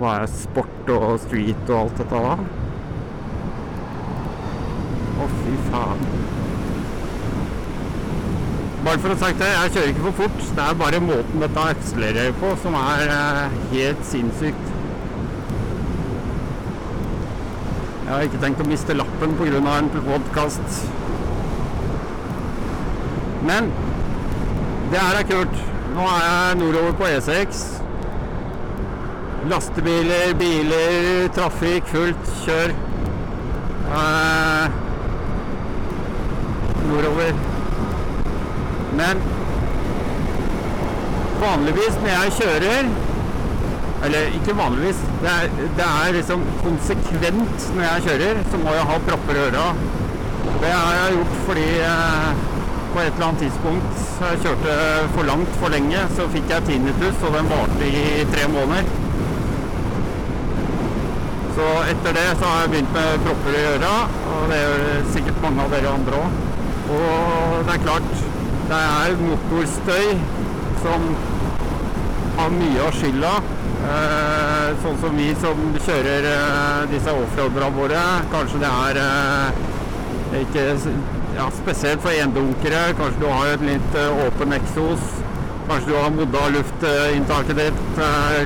[0.00, 2.34] hva er sport og street og alt dette da?
[5.20, 6.19] Å, fy faen.
[8.90, 10.38] Bare for å sagt det, jeg kjører ikke for fort.
[10.56, 14.64] Det er bare måten dette akselererer på som er eh, helt sinnssykt.
[18.00, 19.60] Jeg har ikke tenkt å miste lappen pga.
[19.76, 20.80] en podkast.
[23.46, 23.70] Men
[24.90, 25.54] det her er kult.
[25.94, 27.62] Nå er jeg nordover på E6.
[29.54, 32.74] Lastebiler, biler, trafikk, fullt kjør.
[34.00, 34.82] Eh,
[36.90, 37.49] nordover.
[39.00, 39.22] Men
[41.40, 42.90] vanligvis når jeg kjører
[44.04, 48.86] Eller ikke vanligvis, det er, det er liksom konsekvent når jeg kjører, så må jeg
[48.90, 49.64] ha propper i øra.
[50.62, 52.30] Det har jeg gjort fordi eh,
[52.94, 54.78] på et eller annet tidspunkt jeg kjørte
[55.14, 58.88] for langt for lenge, så fikk jeg tinnitus, og den varte i tre måneder.
[61.58, 63.94] Så etter det så har jeg begynt med propper i øra,
[64.32, 64.84] og det gjør
[65.14, 66.42] sikkert mange av dere andre òg.
[66.96, 68.29] Og det er klart,
[68.70, 70.12] det er motorstøy
[70.78, 71.06] som
[72.36, 73.32] har mye av skylda.
[73.90, 80.66] Eh, sånn som vi som kjører eh, disse offroaderne våre, kanskje det er eh, ikke
[81.34, 82.84] ja, spesielt for endunkere.
[83.00, 85.06] Kanskje du har et litt åpen eksos.
[85.66, 87.84] Kanskje du har modda luftinntaket ditt.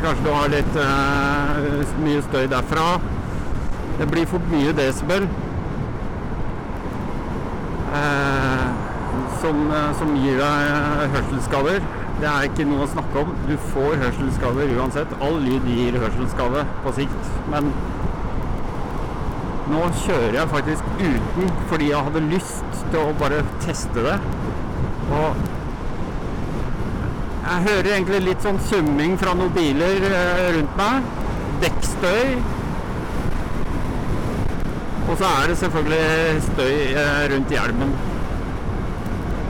[0.05, 2.89] kanskje du har litt mye støy derfra.
[3.99, 5.29] Det blir fort mye desibel.
[7.95, 8.34] Eh,
[9.45, 11.85] som, eh, som gir deg hørselsskader.
[12.21, 13.33] Det er ikke noe å snakke om.
[13.49, 15.17] Du får hørselsskader uansett.
[15.25, 17.33] All lyd gir hørselsskade på sikt.
[17.53, 17.73] Men
[19.73, 24.17] nå kjører jeg faktisk uten fordi jeg hadde lyst til å bare teste det.
[25.19, 25.43] Og
[27.45, 31.13] jeg hører egentlig litt sånn summing fra noen biler eh, rundt meg.
[31.65, 32.39] Dekkstøy.
[35.05, 37.97] Og så er det selvfølgelig støy eh, rundt hjelmen.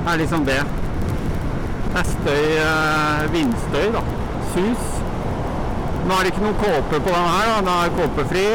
[0.06, 0.60] Er liksom det.
[1.94, 4.02] Det er støy, eh, vindstøy, da.
[4.52, 4.86] Sus.
[6.04, 7.60] Nå er det ikke noe kåpe på den her, da.
[7.60, 8.48] Den er kåpefri.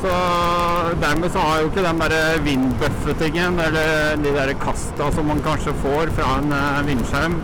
[0.00, 0.12] Så
[1.02, 5.74] dermed så har jo ikke den der vindbuffetingen, eller de der kasta som man kanskje
[5.82, 7.36] får fra en eh, vindskjerm.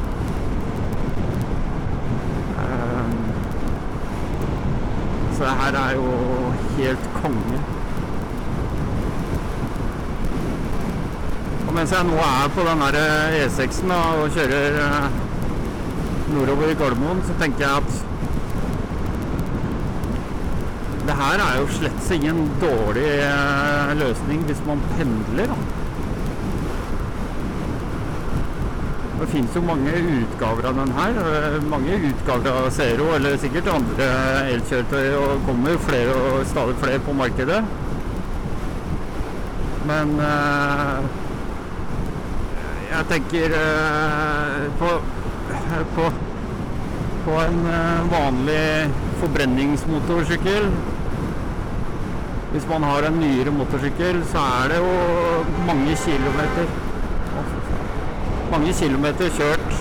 [2.57, 3.14] Eh,
[5.37, 6.12] Så det her er jo
[6.78, 7.75] helt konge.
[11.76, 15.08] Mens jeg nå er på den E6-en og kjører eh,
[16.32, 18.04] nordover i Gardermoen, så tenker jeg at
[21.06, 25.52] det her er jo slett ingen dårlig eh, løsning hvis man pendler.
[29.16, 31.20] Det finnes jo mange utgaver av den her.
[31.26, 34.08] eh, Mange utgaver av Zero, eller sikkert andre
[34.56, 37.60] elkjøretøy, og kommer flere og stadig flere på markedet.
[39.86, 41.22] Men eh,
[42.91, 44.91] jeg tenker eh, på,
[45.97, 46.11] på,
[47.24, 48.66] på en eh, vanlig
[49.22, 50.68] forbrenningsmotorsykkel
[52.53, 54.93] Hvis man har en nyere motorsykkel, så er det jo
[55.66, 56.70] mange kilometer.
[58.53, 59.74] Mange kilometer kjørt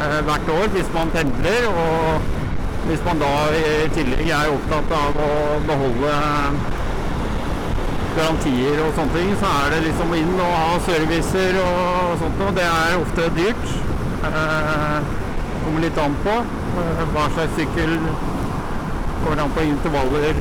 [0.00, 1.68] eh, hvert år hvis man pendler.
[1.68, 2.32] Og
[2.88, 5.30] hvis man da i tillegg er opptatt av å
[5.68, 6.16] beholde
[8.14, 12.54] garantier og sånne ting, så er det liksom inn og ha servicer og sånt noe.
[12.56, 13.64] Det er ofte dyrt.
[14.28, 15.08] Eh,
[15.64, 16.34] kommer litt an på
[16.82, 17.96] eh, hva slags sykkel.
[19.22, 20.38] Kommer an på intervaller.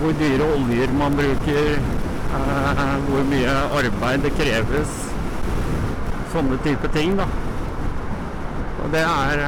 [0.00, 1.72] Hvor dyre oljer man bruker.
[2.36, 4.94] Eh, hvor mye arbeid det kreves.
[6.34, 7.26] Sånne type ting, da.
[8.84, 9.44] Og det er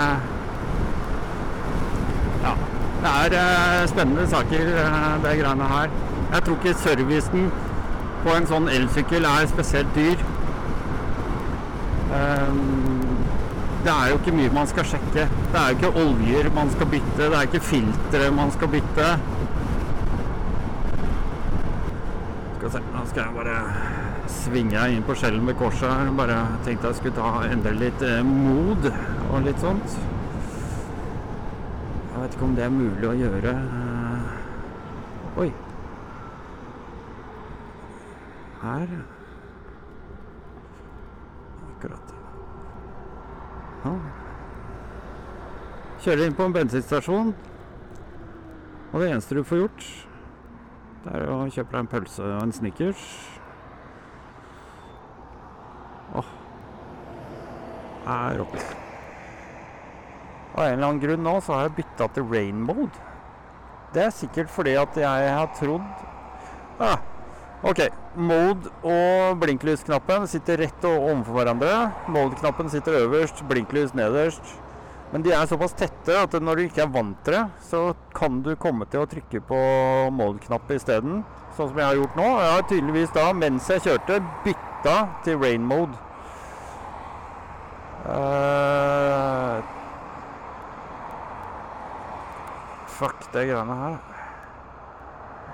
[2.43, 2.57] Ja.
[2.99, 4.71] Det er spennende saker,
[5.23, 6.08] det greiene her.
[6.33, 7.49] Jeg tror ikke servicen
[8.25, 10.21] på en sånn elsykkel er spesielt dyr.
[12.19, 13.01] Ehm,
[13.85, 15.25] det er jo ikke mye man skal sjekke.
[15.53, 19.07] Det er jo ikke oljer man skal bytte, det er ikke filtre man skal bytte.
[22.59, 23.57] Skal se, nå skal jeg bare
[24.29, 26.11] svinge inn på skjellen ved korset her.
[26.19, 28.91] Bare tenkte jeg skulle ta, endre litt eh, mod
[29.31, 29.97] og litt sånt.
[32.09, 33.55] Jeg vet ikke om det er mulig å gjøre.
[33.55, 35.39] eh.
[35.39, 35.49] Oi.
[38.69, 38.89] Her.
[41.73, 42.15] Akkurat.
[43.85, 43.95] Ja.
[46.05, 47.33] Kjører inn på en bensinstasjon.
[48.89, 49.87] Og det eneste du får gjort,
[51.05, 53.03] det er å kjøpe deg en pølse og en Snickers.
[56.17, 56.31] Åh.
[58.09, 58.63] Er oppe.
[60.55, 63.05] Av en eller annen grunn nå så har jeg bytta til rain mode.
[63.93, 65.85] Det er sikkert fordi at jeg har trodd
[66.85, 66.99] ah,
[67.67, 67.81] Ok,
[68.15, 71.73] mode og blinklysknappen sitter rett overfor hverandre.
[72.07, 74.53] Mode-knappen sitter øverst, blinklys nederst.
[75.11, 77.81] Men de er såpass tette at når du ikke er vant til det, så
[78.15, 79.59] kan du komme til å trykke på
[80.15, 81.25] mode-knapp isteden.
[81.57, 82.29] Sånn som jeg har gjort nå.
[82.39, 84.97] Jeg har tydeligvis da, mens jeg kjørte, bytta
[85.27, 85.99] til rain mode.
[88.07, 89.59] Uh,
[93.01, 94.03] fuck det greiene her.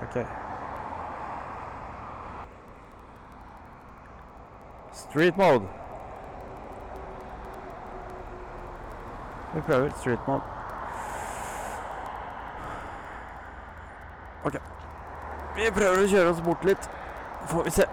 [0.05, 0.44] OK.
[5.15, 5.61] Street mode.
[9.53, 10.41] Vi prøver street mode.
[14.45, 14.57] OK.
[15.55, 16.89] Vi prøver å kjøre oss bort litt.
[17.47, 17.87] Får vi se.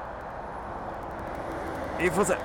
[2.01, 2.41] Vi får se.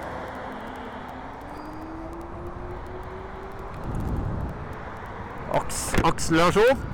[5.58, 6.88] Aks akselerasjon.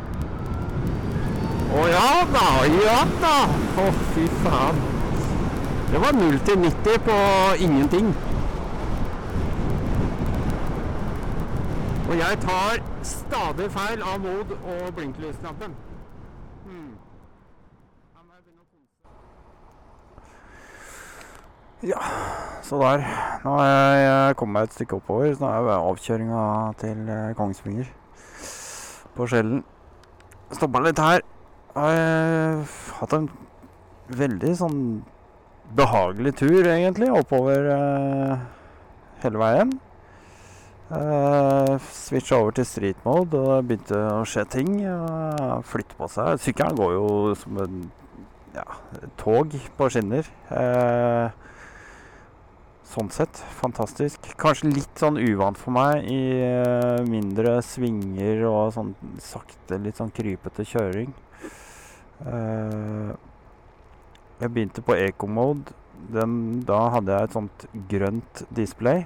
[1.75, 3.37] Å ja da, ja da.
[3.75, 4.85] Å, fy faen.
[5.93, 7.17] Det var 0 til 90 på
[7.59, 8.07] ingenting.
[12.09, 12.71] Og jeg tar
[13.03, 15.75] stadig feil av mod- og blinklysknappen.
[16.65, 16.95] Hmm.
[21.83, 21.99] Ja,
[22.61, 23.05] så der.
[23.43, 25.33] Nå har jeg kommet meg et stykke oppover.
[25.35, 27.85] Så nå er avkjøringa til eh, Kongsvinger
[29.15, 29.63] på Skjellen.
[30.51, 31.21] Stoppa litt her.
[31.75, 32.63] Jeg Har
[32.99, 33.29] hatt en
[34.09, 34.79] veldig sånn
[35.77, 38.37] behagelig tur, egentlig, oppover uh,
[39.23, 39.73] hele veien.
[40.93, 44.75] Uh, Switcha over til street mode, og begynte å skje ting.
[44.85, 46.37] Uh, flytte på seg.
[46.43, 47.07] Sykkelen går jo
[47.39, 47.79] som en
[48.53, 48.67] ja,
[49.17, 50.29] tog på skinner.
[50.51, 51.33] Uh,
[52.93, 54.33] sånn sett fantastisk.
[54.37, 58.93] Kanskje litt sånn uvant for meg i uh, mindre svinger og sånn
[59.23, 61.13] sakte, litt sånn krypete kjøring.
[62.23, 63.13] Eh,
[64.43, 65.73] jeg begynte på eco-mode.
[66.13, 69.05] Da hadde jeg et sånt grønt display.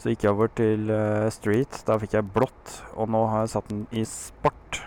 [0.00, 1.82] Så gikk jeg over til uh, street.
[1.88, 2.78] Da fikk jeg blått.
[2.96, 4.80] Og nå har jeg satt den i sport.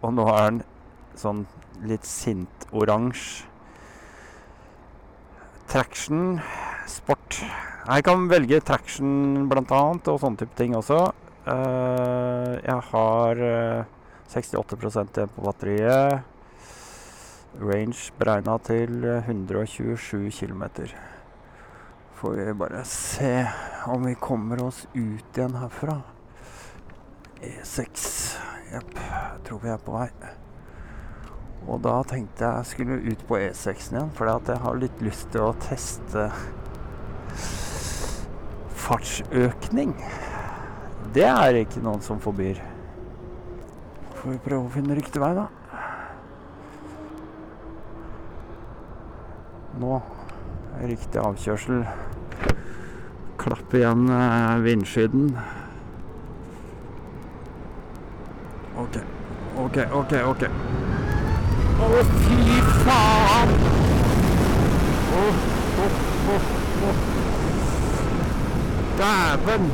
[0.00, 0.62] Og nå er den
[1.20, 1.44] sånn
[1.88, 3.46] litt sint oransje.
[5.70, 6.40] Traction,
[6.90, 7.38] sport.
[7.86, 11.04] Jeg kan velge traction blant annet, og sånne type ting også.
[11.46, 13.88] Uh, jeg har uh,
[14.30, 16.29] 68 igjen på batteriet.
[17.58, 20.62] Range beregna til eh, 127 km.
[22.14, 23.32] Får vi bare se
[23.90, 25.96] om vi kommer oss ut igjen herfra.
[27.42, 28.06] E6.
[28.70, 28.94] Jepp,
[29.44, 30.10] tror vi er på vei.
[31.66, 35.48] Og da tenkte jeg skulle ut på E6-en igjen, for jeg har litt lyst til
[35.48, 36.30] å teste
[38.80, 39.96] fartsøkning,
[41.14, 42.62] det er ikke noen som forbyr.
[44.20, 45.48] Får vi prøve å finne riktig vei, da.
[49.80, 49.96] Nå
[50.84, 51.84] riktig avkjørsel.
[53.40, 55.30] Klapp igjen eh, vindskydden.
[58.80, 58.98] OK,
[59.62, 60.12] OK, OK.
[60.32, 60.44] ok.
[61.80, 61.88] Å,
[62.26, 63.54] fy faen!
[65.16, 65.24] Å,
[66.34, 66.92] å.
[69.00, 69.72] Dæven!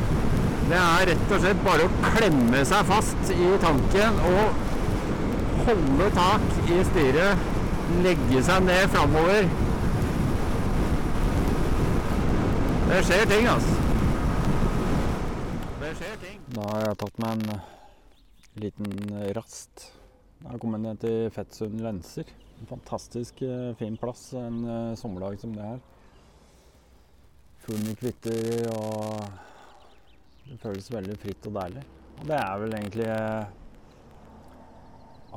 [0.67, 4.65] Det er rett og slett bare å klemme seg fast i tanken og
[5.67, 7.47] holde tak i styret.
[8.03, 9.66] Legge seg ned framover.
[12.87, 13.73] Det skjer ting, altså.
[15.81, 16.37] Det skjer ting.
[16.55, 17.65] Da har jeg tatt meg en eh,
[18.63, 19.83] liten eh, rast.
[20.39, 22.31] Jeg har kommet ned til Fettsund Lenser.
[22.61, 24.63] En fantastisk eh, fin plass en
[24.95, 25.83] sommerdag som det her.
[27.65, 29.19] Fuglen kvitter og
[30.47, 31.83] det føles veldig fritt og deilig.
[32.21, 33.11] Og det er vel egentlig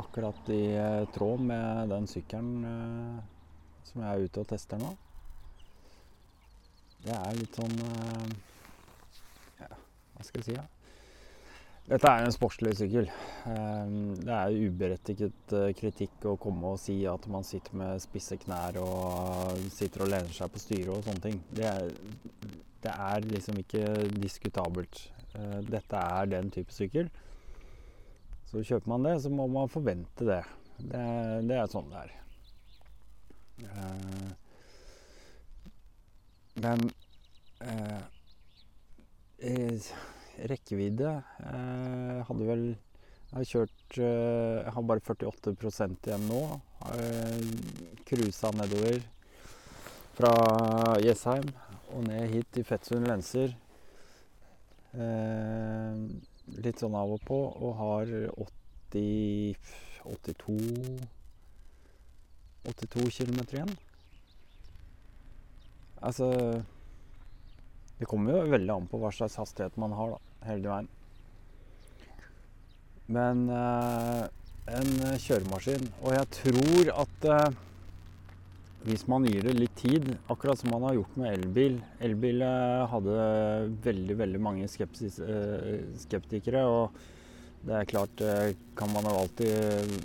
[0.07, 0.65] akkurat i
[1.19, 3.23] tråd med den sykkelen
[3.91, 4.95] som jeg er ute og tester nå.
[7.05, 8.29] Det er litt sånn eh,
[9.63, 10.57] Ja, hva skal jeg si?
[10.59, 10.67] Ja?
[11.91, 13.09] Dette er en sportslig sykkel.
[13.51, 18.37] Eh, Det er uberettiget eh, kritikk å komme og si at man sitter med spisse
[18.45, 21.41] knær og sitter og lener seg på styret og sånne ting.
[21.57, 21.89] Det er,
[22.85, 23.85] det er liksom ikke
[24.21, 25.07] diskutabelt.
[25.71, 27.07] Dette er den type sykkel.
[28.51, 30.41] Så kjøper man det, så må man forvente det.
[30.81, 31.03] Det,
[31.47, 32.17] det er sånn det er.
[36.61, 36.91] Men
[37.65, 38.03] eh,
[39.51, 39.91] eh,
[40.51, 41.13] rekkevidde
[41.47, 45.55] eh, hadde vel Jeg har kjørt eh, Jeg har bare 48
[46.09, 46.43] igjen nå.
[46.95, 47.41] Eh,
[48.09, 49.01] Cruisa nedover
[50.19, 50.35] fra
[51.01, 51.49] Jessheim
[51.95, 53.55] og ned hit til Fettsund Lenser.
[54.91, 56.03] Eh,
[56.61, 58.11] litt sånn av og på, og har
[58.93, 59.55] 80
[60.11, 60.57] 82
[62.67, 63.73] 82 km igjen.
[66.01, 66.31] Altså
[68.01, 70.93] Det kommer jo veldig an på hva slags hastighet man har, da, hele veien.
[73.11, 74.23] Men eh,
[74.71, 77.59] en kjøremaskin Og jeg tror at eh,
[78.87, 82.85] hvis man gir det litt tid, akkurat som man har gjort med elbil Elbil eh,
[82.89, 83.27] hadde
[83.85, 88.37] veldig, veldig mange skepsis, eh, skeptikere, og det er klart det
[88.79, 89.99] kan man jo alltid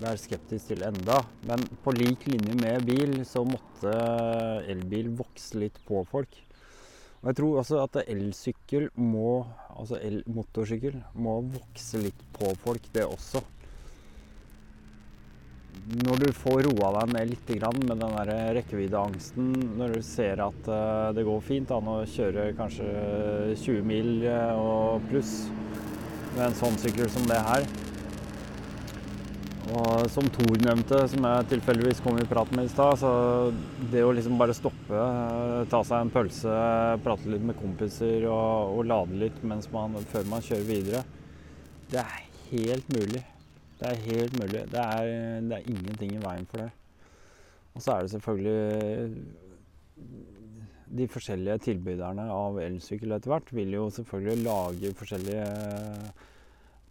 [0.00, 1.20] være skeptisk til enda.
[1.48, 3.94] Men på lik linje med bil så måtte
[4.70, 6.40] elbil vokse litt på folk.
[7.24, 13.06] Og jeg tror også at elsykkel må, altså elmotorsykkel, må vokse litt på folk, det
[13.08, 13.40] også.
[16.04, 19.48] Når du får roa deg ned litt med den der rekkeviddeangsten,
[19.80, 22.92] når du ser at eh, det går fint an å kjøre kanskje
[23.56, 25.46] 20 mil eh, og pluss
[26.36, 27.66] med en sånn sykkel som det her.
[29.72, 33.12] Og som Thor nevnte, som jeg tilfeldigvis kom i prat med i stad, så
[33.92, 36.56] det å liksom bare stoppe, eh, ta seg en pølse,
[37.04, 39.64] prate litt med kompiser og, og lade litt man,
[40.12, 41.00] før man kjører videre,
[41.88, 43.22] det er helt mulig.
[43.78, 44.66] Det er helt mulig.
[44.72, 46.70] Det er, det er ingenting i veien for det.
[47.74, 49.08] Og så er det selvfølgelig
[50.94, 55.48] De forskjellige tilbyderne av elsykkel etter hvert vil jo selvfølgelig lage forskjellige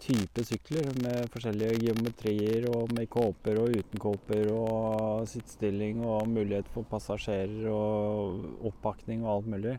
[0.03, 6.67] typer sykler med forskjellige geometrier og med kåper og uten kåper og sittestilling og mulighet
[6.73, 9.77] for passasjerer og oppakning og alt mulig.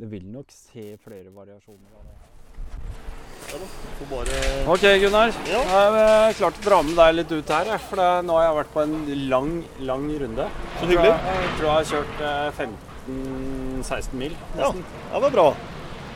[0.00, 2.18] Det vil nok se flere variasjoner av det.
[3.50, 4.36] Ja bare
[4.70, 5.32] Ok, Gunnar.
[5.50, 5.60] Ja.
[5.66, 7.70] Jeg er jeg klart å dra med deg litt ut her.
[7.88, 8.94] For nå har jeg vært på en
[9.32, 9.50] lang,
[9.90, 10.46] lang runde.
[10.78, 11.10] Så hyggelig.
[11.10, 12.62] Jeg tror jeg har kjørt eh,
[13.10, 14.84] 15-16 mil, Ja, nesten.
[15.10, 15.48] ja, det var bra.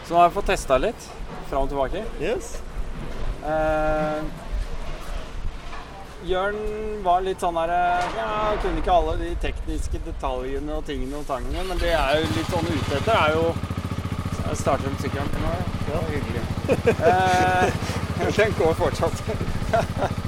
[0.05, 1.11] Så nå har jeg fått testa litt
[1.51, 2.05] fram og tilbake.
[2.23, 2.55] Yes.
[3.45, 4.23] Eh,
[6.25, 6.55] Jørn
[7.05, 8.29] var litt sånn her eh, Ja,
[8.63, 12.49] kunne ikke alle de tekniske detaljene og tingene og tangene, men det er jo litt
[12.49, 13.43] sånn ute etter er jo
[14.47, 15.65] Jeg starter med sykkelen nå, ja.
[15.85, 16.45] Det var hyggelig.
[16.95, 17.67] Eh,
[18.39, 19.17] den går fortsatt.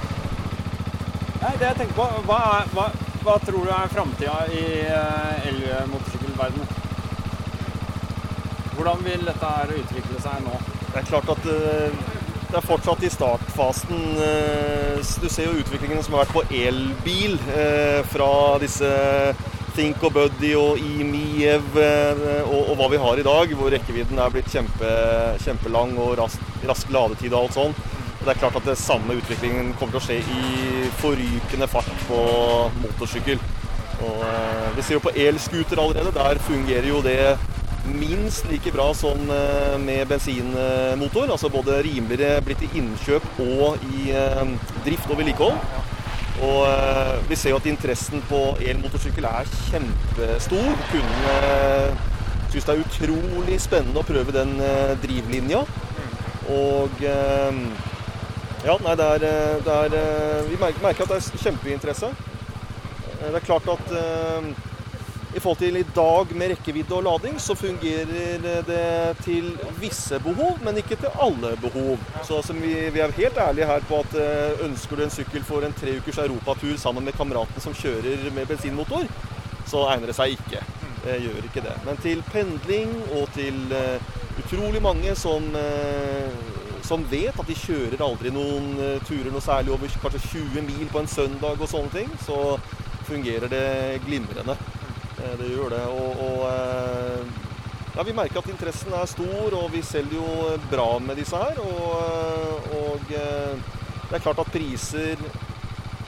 [1.41, 2.41] Nei, det jeg tenker på, hva,
[2.75, 2.87] hva,
[3.25, 4.64] hva tror du er framtida i
[5.49, 6.69] elmotorsykkelverdenen?
[8.77, 10.61] Hvordan vil dette her utvikle seg nå?
[10.91, 11.49] Det er klart at
[12.51, 14.03] det er fortsatt i startfasen.
[14.23, 18.91] eh, Du ser jo utviklingen som har vært på elbil eh, fra disse
[19.77, 24.19] Think og Buddy og IMIEV eh, og, og hva vi har i dag, hvor rekkevidden
[24.23, 24.93] er blitt kjempe,
[25.45, 27.77] kjempelang og rask, rask ladetid og alt sånn.
[28.23, 32.23] Det er klart at det samme utviklingen kommer til å skje i forrykende fart på
[32.81, 33.39] motorsykkel.
[34.07, 34.25] Og
[34.77, 36.11] Vi ser jo på elscooter allerede.
[36.17, 37.37] Der fungerer jo det
[37.95, 41.30] minst like bra som eh, med bensinmotor.
[41.30, 44.43] Altså både rimeligere blitt i innkjøp og i eh,
[44.84, 45.59] drift og vedlikehold.
[46.47, 50.68] Og eh, vi ser jo at interessen på elmotorsykkel er kjempestor.
[50.93, 51.37] Kundene
[52.53, 54.55] syns det er utrolig spennende å prøve den
[55.03, 55.64] drivlinja.
[56.53, 59.24] Og ja, nei, det er,
[59.66, 62.12] det er Vi merker at det er kjempeinteresse.
[63.18, 63.91] Det er klart at
[65.37, 70.57] i forhold til i dag med rekkevidde og lading, så fungerer det til visse behov,
[70.64, 71.99] men ikke til alle behov.
[72.24, 75.45] Så altså, vi, vi, er helt ærlige her på at eh, ønsker du en sykkel
[75.45, 79.05] for en tre ukers europatur sammen med kameraten som kjører med bensinmotor,
[79.68, 80.62] så egner det seg ikke.
[81.05, 81.76] Det gjør ikke det.
[81.84, 84.01] Men til pendling og til uh,
[84.41, 88.72] utrolig mange som, uh, som vet at de kjører aldri noen
[89.07, 92.57] turer noe særlig over kanskje 20 mil på en søndag og sånne ting, så
[93.07, 93.66] fungerer det
[94.07, 94.57] glimrende.
[95.37, 95.87] Eh, det gjør det.
[95.87, 97.26] Og, og eh,
[97.97, 101.61] ja, vi merker at interessen er stor, og vi selger jo bra med disse her.
[101.64, 105.20] Og, eh, og det er klart at priser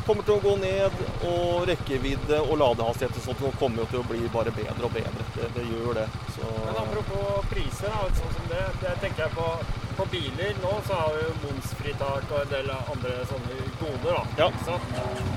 [0.06, 4.06] kommer til å gå ned, og rekkevidde og ladehastighet og sånt kommer jo til å
[4.08, 5.26] bli bare bedre og bedre.
[5.34, 6.06] Det, det gjør det.
[6.32, 6.48] Så.
[6.62, 9.50] Men apropos priser, da, sånn som det, det tenker jeg på
[9.98, 14.14] på biler nå så har vi jo momsfritak og en del andre sånne goder.
[14.14, 14.44] da.
[14.44, 14.76] Ja.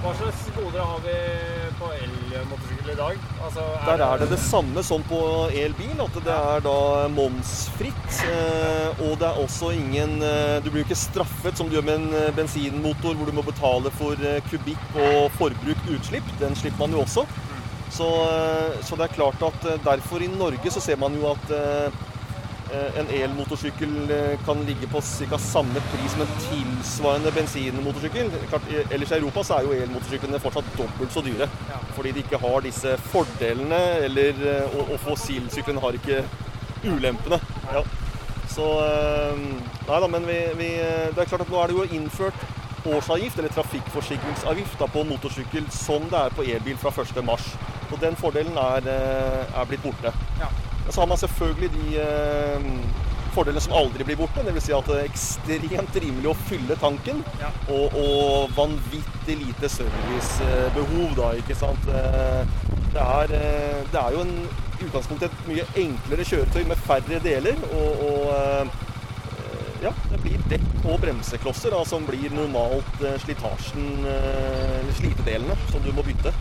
[0.03, 1.16] Hva slags goder har vi
[1.80, 3.24] på elmotorsykkel i dag?
[3.41, 5.22] Altså, er Der er det det samme som på
[5.64, 6.78] elbil, at det er da
[7.16, 8.20] momsfritt.
[8.28, 11.88] Eh, og det er også ingen eh, Du blir jo ikke straffet som du gjør
[11.88, 16.30] med en eh, bensinmotor, hvor du må betale for kubikk og forbruk utslipp.
[16.43, 17.26] Den slipper man jo også.
[17.91, 18.07] Så,
[18.88, 21.49] så, det er klart at derfor i Norge så ser man jo at
[22.72, 25.38] en elmotorsykkel eh, kan ligge på ca.
[25.38, 28.32] samme pris som en tilsvarende bensinmotorsykkel.
[28.89, 31.49] Ellers i Europa så er jo elmotorsyklene fortsatt dobbelt så dyre.
[31.95, 36.24] Fordi de ikke har disse fordelene, eller, eh, og, og fossilsyklene har ikke
[36.88, 37.41] ulempene.
[37.74, 37.84] Ja.
[38.51, 38.65] Så
[39.88, 40.72] Nei da, men vi, vi,
[41.15, 42.41] det er klart at nå er det jo innført
[42.88, 47.38] årsavgift, eller trafikkforsikringsavgift, da, på motorsykkel som det er på elbil fra 1.3.
[47.91, 50.11] Og den fordelen er, er blitt borte.
[50.39, 50.51] Ja.
[50.91, 52.63] Og så har man selvfølgelig de eh,
[53.31, 54.41] fordelene som aldri blir borte.
[54.43, 54.65] Dvs.
[54.65, 57.51] Si at det er ekstremt rimelig å fylle tanken, ja.
[57.71, 61.87] og, og, vanvittig lite servicebehov, da, ikke sant.
[61.95, 62.43] Eh,
[62.91, 64.35] det er, eh, det er jo en
[64.81, 67.67] utgangspunktet et mye enklere kjøretøy med færre deler.
[67.71, 68.79] og, og
[69.81, 74.03] ja, det blir dekk og bremseklosser da, som blir normalt slitasjen,
[74.99, 76.35] slitedelene, som du må bytte.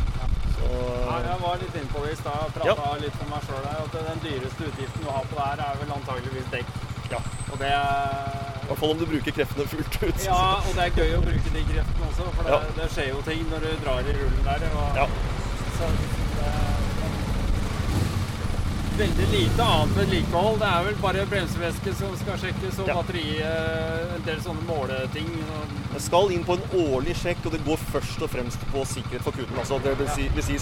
[1.40, 2.52] Var litt inne på det i stad.
[2.52, 2.96] Prata ja.
[3.00, 5.92] litt for meg sjøl at den dyreste utgiften du har på det her, er vel
[5.96, 6.72] antageligvis dekk.
[7.10, 7.20] Ja.
[7.50, 10.24] Og det I hvert fall om du bruker kreftene fullt ut.
[10.26, 12.74] Ja, og det er gøy å bruke de kreftene også, for det, ja.
[12.76, 14.66] det skjer jo ting når du drar i rullen der.
[14.70, 15.08] Og, ja.
[15.78, 16.19] Så
[19.00, 20.58] veldig lite annet vedlikehold.
[20.60, 22.96] Det er vel bare bremsevæske som skal sjekkes, og ja.
[22.98, 25.30] batteri, eh, en del sånne måleting.
[25.94, 29.24] Det skal inn på en årlig sjekk, og det går først og fremst på sikkerhet
[29.24, 29.60] for kunden.
[29.62, 30.58] Altså, det vil si, vil si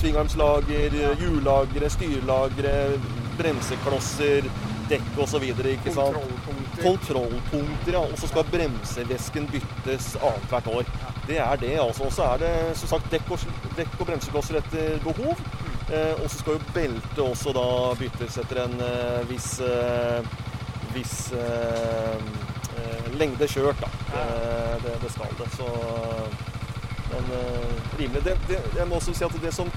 [0.00, 2.74] svingarmslager, hjullagre, styrelagre,
[3.38, 4.50] bremseklosser,
[4.90, 5.46] dekk osv.
[5.54, 6.82] Kontrollpunkter.
[6.82, 8.02] Kontrollpunkter, ja.
[8.02, 10.92] Og så skal bremsevæsken byttes annethvert år.
[11.28, 12.10] Det er det, altså.
[12.10, 15.38] Og så er det som sagt dekk og, dekk og bremseklosser etter behov.
[15.92, 20.18] Eh, og så skal jo beltet også da byttes etter en eh, viss, eh,
[20.92, 21.16] viss
[23.18, 23.88] lengde kjørt, da.
[24.84, 25.46] Det, det, skal det.
[25.56, 25.68] Så
[27.08, 27.30] men
[27.98, 28.20] rimelig.
[28.24, 29.70] Det, det, jeg må også si at det som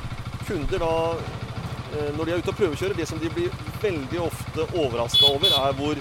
[0.46, 0.92] kunder da
[2.16, 5.74] når de er ute og prøvekjører, det som de blir veldig ofte overraska over, er
[5.80, 5.98] hvor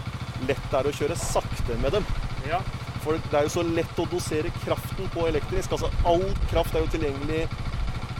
[0.46, 2.06] lett det er å kjøre sakte med dem.
[2.46, 2.60] Ja.
[3.02, 5.72] For det er jo så lett å dosere kraften på elektrisk.
[5.74, 7.46] Altså all kraft er jo tilgjengelig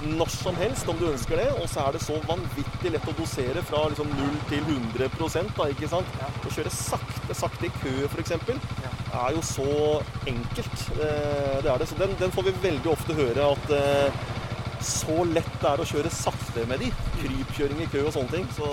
[0.07, 1.49] når som helst om du ønsker det.
[1.61, 5.09] Og så er det så vanvittig lett å dosere fra liksom 0 til 100
[5.57, 6.19] da, ikke sant?
[6.21, 6.31] Ja.
[6.31, 8.35] Å kjøre sakte, sakte i kø f.eks.
[8.85, 8.93] Ja.
[9.27, 9.71] er jo så
[10.31, 10.85] enkelt.
[10.97, 11.89] Eh, det er det.
[11.91, 14.23] Så den, den, får vi veldig ofte høre at eh,
[14.81, 16.93] så lett det er å kjøre sakte med de.
[17.21, 18.49] Krypkjøring i kø og sånne ting.
[18.57, 18.71] Så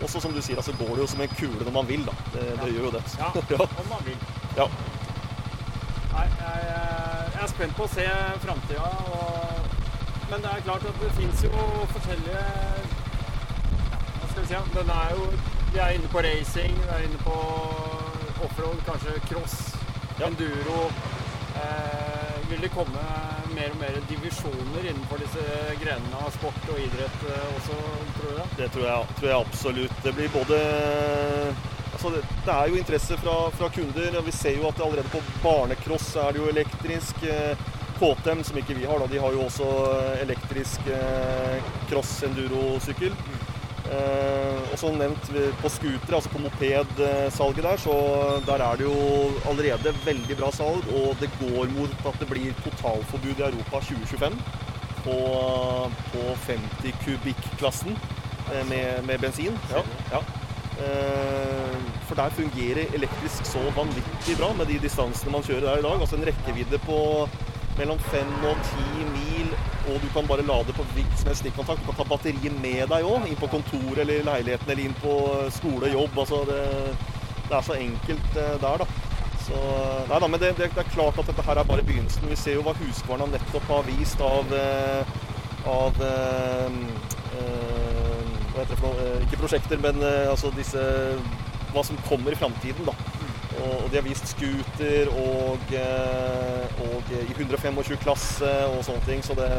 [0.00, 2.16] også som du sier, altså går det jo som en kule når man vil, da.
[2.34, 3.04] Det, det gjør jo det.
[3.20, 3.32] Ja,
[3.82, 4.16] om man vil.
[4.56, 4.66] Ja.
[6.10, 6.64] Nei, jeg,
[7.36, 8.06] jeg er spent på å se
[8.44, 8.88] framtida.
[10.30, 11.50] Men det er klart at det fins jo
[11.94, 12.42] forskjellige
[14.18, 14.60] Hva skal vi si?
[14.76, 15.24] Den er jo
[15.74, 17.38] Vi er inne på racing, vi er inne på
[18.40, 19.56] offroad, kanskje cross,
[20.18, 20.26] ja.
[20.26, 20.86] enduro.
[21.60, 23.02] Eh, vil det komme
[23.54, 25.44] mer og mer divisjoner innenfor disse
[25.82, 27.76] grenene av sport og idrett eh, også,
[28.16, 28.46] tror du det?
[28.62, 30.00] Det tror jeg, tror jeg absolutt.
[30.06, 30.62] Det blir både
[31.90, 34.14] Altså, det, det, er jo interesse fra, fra, kunder.
[34.18, 37.22] og Vi ser jo at allerede på barnecross er det jo elektrisk.
[37.28, 37.66] Eh,
[38.00, 39.68] KTM, som ikke vi har, da, de har jo også
[40.24, 43.14] elektrisk eh, cross enduro-sykkel.
[43.90, 45.30] Eh, og som nevnt
[45.60, 47.94] på scootere, altså på mopedsalget der, så
[48.46, 48.96] der er det jo
[49.50, 50.86] allerede veldig bra salg.
[50.94, 54.38] Og det går mot at det blir totalforbud i Europa 2025
[55.04, 55.16] på,
[56.12, 57.96] på 50 kubikk-klassen
[58.52, 59.58] eh, med, med, bensin.
[59.72, 59.82] Ja,
[60.12, 60.22] ja.
[60.80, 61.76] Eh,
[62.08, 66.00] for der fungerer elektrisk så vanvittig bra med de distansene man kjører der i dag.
[66.00, 67.00] Altså en rekkevidde på
[67.80, 69.54] mellom fem og ti mil
[69.90, 71.80] og du kan bare lade på hvilken som helst stikkontakt.
[71.82, 75.14] Du kan ta batteriet med deg òg, inn på kontoret eller leiligheten eller inn på
[75.54, 76.18] skole, jobb.
[76.22, 76.60] Altså det,
[77.48, 78.88] det er så enkelt eh, der, da.
[79.46, 79.60] Så,
[80.10, 82.28] nei da, men det, det, er klart at dette her er bare begynnelsen.
[82.30, 85.14] Vi ser jo hva Huskvarna nettopp har vist av, eh,
[85.70, 86.76] av øh,
[88.50, 89.16] Hva heter det for noe?
[89.24, 90.84] Ikke prosjekter, men øh, altså disse
[91.72, 92.94] Hva som kommer i framtiden, da.
[93.60, 99.22] Og, de har vist scooter og, eh, og i 125 klasse og sånne ting.
[99.26, 99.50] Så det,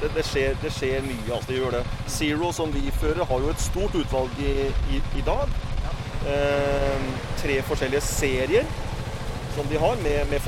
[0.00, 1.28] det, det, skjer, det skjer, mye.
[1.36, 1.84] altså det gjør det.
[2.18, 5.56] Zero, som vi fører, har jo et stort utvalg i, i, i dag.
[6.28, 7.08] Eh,
[7.38, 8.68] tre forskjellige serier
[9.58, 10.40] som de har, med, med,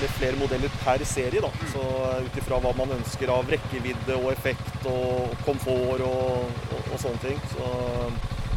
[0.00, 1.40] med flere modeller per serie.
[1.40, 1.50] da.
[1.72, 1.82] Så
[2.24, 7.20] Ut ifra hva man ønsker av rekkevidde og effekt og komfort og, og, og sånne
[7.26, 7.42] ting.
[7.52, 7.68] Så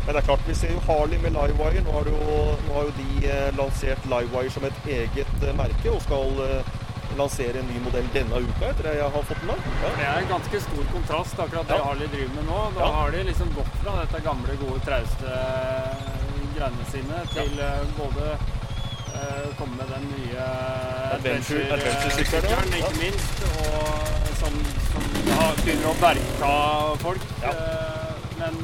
[0.05, 1.81] men det er klart, vi ser jo Harley med Livewire.
[1.85, 2.37] Nå har, jo,
[2.67, 6.71] nå har jo de eh, lansert Livewire som et eget eh, merke og skal eh,
[7.19, 9.67] lansere en ny modell denne uka, etter det jeg har fått med meg.
[9.83, 9.91] Ja.
[9.99, 11.85] Det er en ganske stor kontrast, akkurat det ja.
[11.85, 12.63] Harley driver med nå.
[12.77, 12.89] Da ja.
[12.97, 15.35] har de liksom gått fra dette gamle, gode, trauste
[16.55, 17.61] greiene sine til
[17.97, 20.47] både uh, komme med den nye
[21.17, 24.57] adventure-sykkelen, ikke minst, og som,
[24.89, 25.07] som
[25.61, 26.55] begynner å bergta
[27.05, 27.29] folk.
[27.45, 27.55] Ja.
[28.41, 28.59] men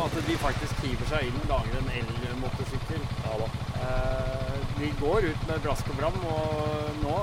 [0.00, 3.02] også at de faktisk hiver seg inn og lager en elmotorsykkel.
[3.24, 3.50] Ja,
[3.86, 7.16] eh, de går ut med brask og bram, og nå,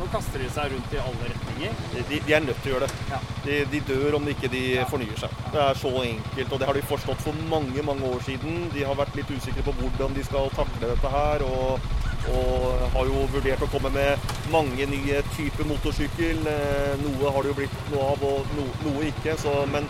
[0.00, 1.80] nå, kaster de seg rundt i alle retninger.
[2.10, 3.08] De, de er nødt til å gjøre det.
[3.12, 3.20] Ja.
[3.46, 4.86] De, de, dør om ikke de ja.
[4.90, 5.40] fornyer seg.
[5.54, 8.64] Det er så enkelt, og det har de forstått for mange mange år siden.
[8.74, 11.46] De har vært litt usikre på hvordan de skal takle dette her.
[11.48, 11.92] og
[12.30, 16.44] og har jo vurdert å komme med mange nye typer motorsykkel.
[16.46, 19.34] Eh, noe har det jo blitt noe av, og no, noe ikke.
[19.42, 19.88] Så, men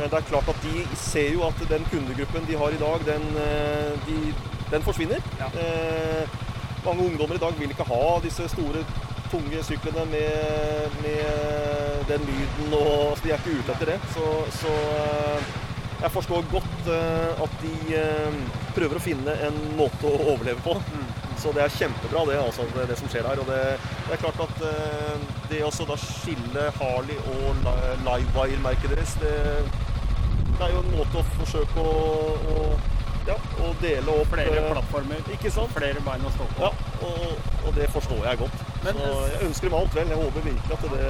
[0.00, 3.04] men det er klart at de ser jo at den kundegruppen de har i dag,
[3.06, 4.34] den, eh, de,
[4.72, 5.20] den forsvinner.
[5.38, 5.50] Ja.
[5.60, 6.38] Eh,
[6.84, 8.84] mange ungdommer i dag vil ikke ha disse store,
[9.30, 13.98] tunge syklene med, med den lyden og altså, De er ikke ute etter det.
[14.14, 14.24] Så,
[14.62, 15.50] så eh,
[16.00, 18.36] jeg forstår godt uh, at de uh,
[18.72, 20.72] prøver å finne en måte å overleve på.
[20.80, 21.10] Mm.
[21.40, 23.42] Så det er kjempebra, det, altså, det, det som skjer der.
[23.42, 23.60] Og det,
[24.06, 27.68] det er klart at uh, det å skille Harley og
[28.06, 29.36] Livewire-merket deres, det
[30.60, 31.92] det er jo en måte å forsøke å,
[32.52, 32.64] å,
[33.24, 35.22] ja, å dele opp Flere eh, plattformer.
[35.32, 35.72] Ikke sant?
[35.72, 36.66] Flere bein å stå på.
[36.66, 36.72] Ja,
[37.08, 38.66] og, og det forstår jeg godt.
[38.84, 40.12] Men, så jeg ønsker dem alt vel.
[40.12, 41.08] Jeg håper virkelig at det,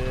[0.00, 0.10] det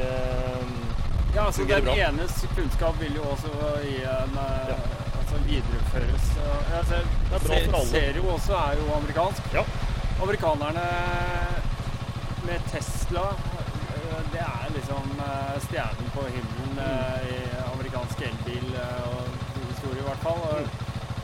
[1.36, 3.52] ja, altså Den enes kunnskap vil jo også
[3.84, 4.40] gi en,
[4.72, 4.80] ja.
[5.20, 6.32] altså videreføres.
[6.40, 7.86] Jeg ser, det er bra for alle.
[7.92, 9.52] Serio også er jo amerikansk.
[9.60, 9.68] Ja.
[10.24, 10.88] Amerikanerne
[12.48, 13.28] med Tesla
[14.34, 16.84] det er liksom eh, stjernen på himmelen mm.
[17.36, 17.39] i
[17.90, 20.42] amerikansk elbilhistorie, i hvert fall.
[20.60, 20.70] Mm.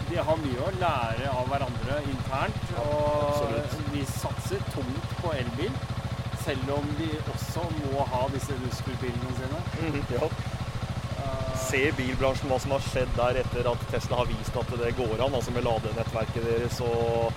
[0.09, 2.65] De har mye å lære av hverandre internt.
[2.81, 3.77] Og Absolutt.
[3.93, 5.71] de satser tungt på elbil.
[6.45, 9.61] Selv om de også må ha disse muskelbilene sine.
[9.81, 10.29] Mm, ja.
[11.57, 15.23] Se bilbransjen hva som har skjedd der etter at Tesla har vist at det går
[15.25, 16.81] an, altså med ladenettverket deres.
[16.81, 17.33] og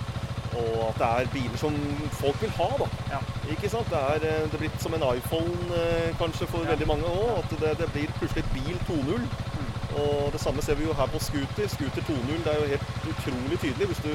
[0.57, 1.75] og at det er biler som
[2.21, 2.69] folk vil ha.
[2.81, 2.87] da.
[3.13, 3.19] Ja.
[3.53, 3.89] Ikke sant?
[3.89, 6.69] Det er, eh, det er blitt som en iPhone eh, kanskje for ja.
[6.73, 7.29] veldig mange òg.
[7.37, 9.21] At det, det, blir plutselig bil 2.0.
[9.59, 9.71] Mm.
[10.01, 11.67] Og det samme ser vi jo her på scooter.
[11.67, 14.13] Scooter 2.0 det er jo helt utrolig tydelig hvis du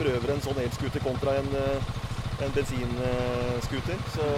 [0.00, 1.92] prøver en sånn elscooter kontra en, eh,
[2.44, 3.98] en bensinscooter.
[4.16, 4.28] Så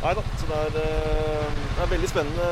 [0.00, 0.22] Nei da.
[0.40, 2.46] Så det er, eh, det er, veldig spennende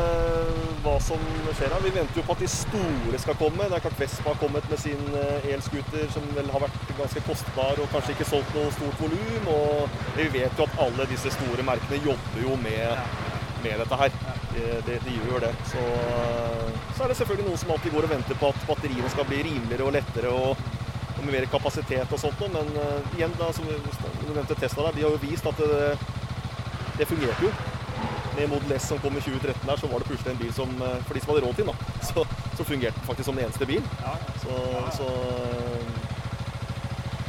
[0.84, 1.22] hva som
[1.56, 1.84] skjer her.
[1.84, 3.68] Vi venter jo på at de store skal komme.
[3.70, 7.22] Det er klart Vespa har kommet med sin eh, elscooter, som vel har vært ganske
[7.24, 9.48] kostbar og kanskje ikke solgt noe stort volum.
[9.54, 13.16] Og vi vet jo at alle disse store merkene jobber jo med,
[13.64, 14.20] med dette her.
[14.52, 15.54] De, de, de, gjør det.
[15.72, 15.86] Så,
[16.98, 19.40] så er det selvfølgelig noen som alltid går og venter på at batteriene skal bli
[19.48, 20.34] rimeligere og lettere.
[20.34, 20.68] og
[21.18, 24.92] og med mer kapasitet og sånt, men uh, igjen, da, som du nevnte Tesla, der,
[24.94, 25.88] de har jo vist at det,
[26.98, 27.52] det fungerte jo.
[28.36, 30.82] Med Model S som kom i 2013 der, så var det plutselig en bil som
[30.82, 32.02] eh, For de som hadde råd til den, da.
[32.08, 32.26] Så,
[32.58, 33.82] så fungerte den faktisk som den eneste bil.
[34.42, 34.54] Så,
[34.98, 35.08] så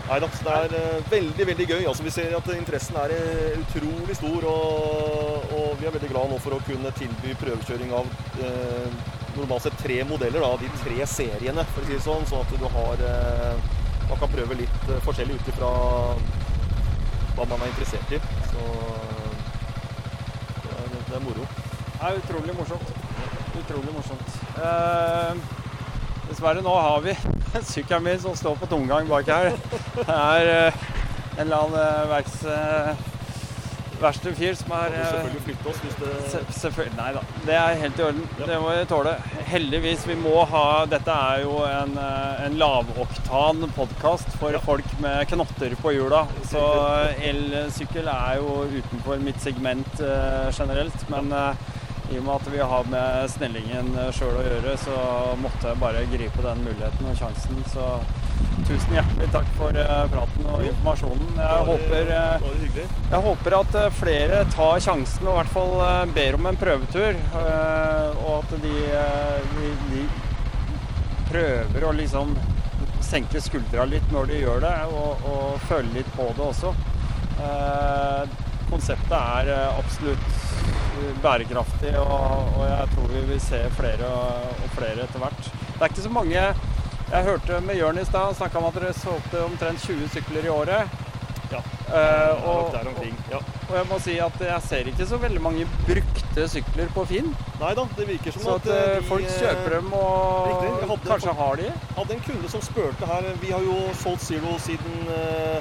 [0.10, 0.30] Nei da.
[0.34, 1.84] Så det er uh, veldig, veldig gøy.
[1.86, 3.14] Altså, vi ser at interessen er
[3.60, 4.48] utrolig stor.
[4.50, 8.10] Og, og, vi er veldig glad nå for å kunne tilby prøvekjøring av
[8.42, 8.88] eh,
[9.36, 10.42] normalt sett tre modeller.
[10.42, 12.26] Da, de tre seriene, for å si det sånn.
[12.30, 13.06] Sånn at du har
[14.10, 15.70] Man kan prøve litt forskjellig ut ifra
[17.38, 18.20] hva man er interessert i.
[18.50, 18.64] Så
[21.10, 21.46] det er moro.
[22.00, 22.92] Det er utrolig morsomt.
[23.60, 24.30] utrolig morsomt.
[24.58, 25.34] Eh,
[26.30, 27.16] dessverre, nå har vi
[27.74, 29.52] sykkelen min som står på tomgang bak her.
[29.96, 30.84] Det er eh,
[31.40, 33.09] en eller annen eh,
[34.02, 34.20] verks...
[34.26, 36.96] en fyr som er du eh, selvfølgelig flytte oss hvis det Se- Selvfølgelig.
[37.00, 37.24] Nei da.
[37.48, 38.22] Det er helt i orden.
[38.40, 39.16] Det må vi tåle.
[39.50, 40.06] Heldigvis.
[40.10, 45.76] Vi må ha Dette er jo en, eh, en lavoktan podkast for folk med knotter
[45.82, 46.26] på hjula.
[46.50, 46.64] Så
[47.30, 51.06] elsykkel er jo utenfor mitt segment uh, generelt.
[51.12, 51.68] Men uh,
[52.10, 54.96] i og med at vi har med snellingen sjøl å gjøre, så
[55.42, 57.60] måtte jeg bare gripe den muligheten og sjansen.
[57.70, 57.86] Så
[58.68, 61.30] tusen hjertelig takk for eh, praten og informasjonen.
[61.40, 62.48] Jeg håper eh,
[63.10, 65.74] jeg håper at eh, flere tar sjansen og i hvert fall
[66.16, 67.20] ber om en prøvetur.
[68.20, 68.76] Og at de,
[69.56, 70.04] de, de
[71.30, 72.36] prøver å liksom
[73.06, 76.74] senke skuldra litt når de gjør det, og, og føle litt på det også.
[78.70, 85.06] Konseptet er absolutt bærekraftig, og, og jeg tror vi vil se flere og og flere
[85.06, 85.50] etter hvert.
[85.50, 86.44] Det er ikke så mange
[87.10, 90.52] Jeg hørte med Jørn i stad, snakka om at dere solgte omtrent 20 sykler i
[90.54, 90.98] året.
[91.50, 91.62] Ja.
[91.90, 93.16] Eh, Og der omkring.
[93.32, 93.40] Ja.
[93.70, 97.32] og jeg må si at jeg ser ikke så veldig mange brukte sykler på Finn.
[97.60, 101.10] Nei da, det virker som Så at at folk eh, kjøper dem og Riktig, hadde-
[101.10, 101.72] kanskje har de.
[101.98, 105.58] hadde en kunde som spurte her Vi har jo solgt Zero siden eh,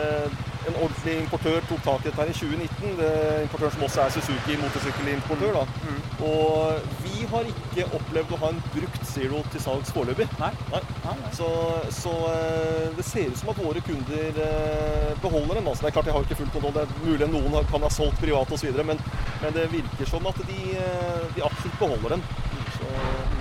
[0.00, 0.28] eh,
[0.68, 2.96] en ordentlig importør tok tak i dette her i 2019.
[2.98, 5.56] Det er importøren som også er Suzuki motorsykkelimportør.
[5.58, 5.64] da.
[5.88, 6.00] Mm.
[6.28, 10.28] Og vi har ikke opplevd å ha en brukt Zero til salgs foreløpig.
[10.40, 10.50] Nei.
[10.72, 10.82] Nei.
[11.06, 11.32] Nei.
[11.36, 11.48] Så,
[11.94, 15.70] så eh, det ser ut som at våre kunder eh, beholder den.
[15.72, 16.76] Altså, det er klart Jeg har ikke full kontroll.
[16.76, 18.84] Det er mulig noen kan ha solgt privat osv.
[18.92, 19.02] Men,
[19.42, 22.28] men det virker som at de, eh, de absolutt beholder den.
[22.76, 22.92] Så,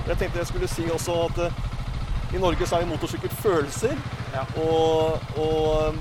[0.08, 1.46] jeg tenkte jeg skulle si også at
[2.32, 3.96] i Norge så er motorsykkel følelser.
[4.32, 4.46] Ja.
[4.64, 5.96] Og, og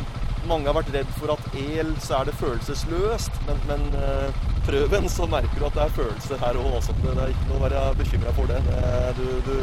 [0.48, 3.40] mange har vært redd for at el så er det følelsesløst.
[3.48, 6.72] Men, men eh, prøv en, så merker du at det er følelser her òg.
[6.78, 6.96] Altså.
[7.02, 8.60] Det er ikke noe å være bekymra for det.
[8.66, 9.54] det du, du,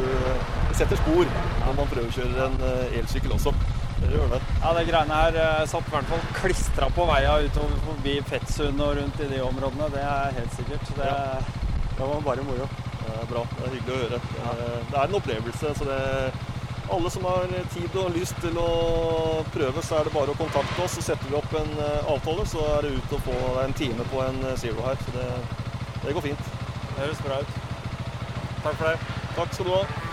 [0.70, 3.54] det setter spor når man prøvekjører en eh, elsykkel også.
[3.98, 4.42] Det gjør det.
[4.62, 8.84] Ja, det greiene her eh, satt i hvert fall klistra på veia utover forbi Fettsund
[8.84, 9.88] og rundt i de områdene.
[9.94, 10.92] Det er helt sikkert.
[11.00, 11.16] Det,
[11.96, 12.68] det var bare moro.
[13.00, 13.42] Det er bra.
[13.56, 14.22] Det er hyggelig å høre.
[14.28, 15.74] Det, det er en opplevelse.
[15.80, 16.00] så det
[16.90, 18.68] alle som har tid og lyst til å
[19.52, 20.96] prøve, så er det bare å kontakte oss.
[20.98, 24.06] Så setter vi opp en eh, avtale, så er det ut å få en time
[24.12, 25.00] på en eh, Zero her.
[25.04, 25.28] Så det,
[26.04, 26.52] det går fint.
[26.90, 27.56] Det høres bra ut.
[28.64, 29.18] Takk for det.
[29.36, 30.07] Takk skal du ha.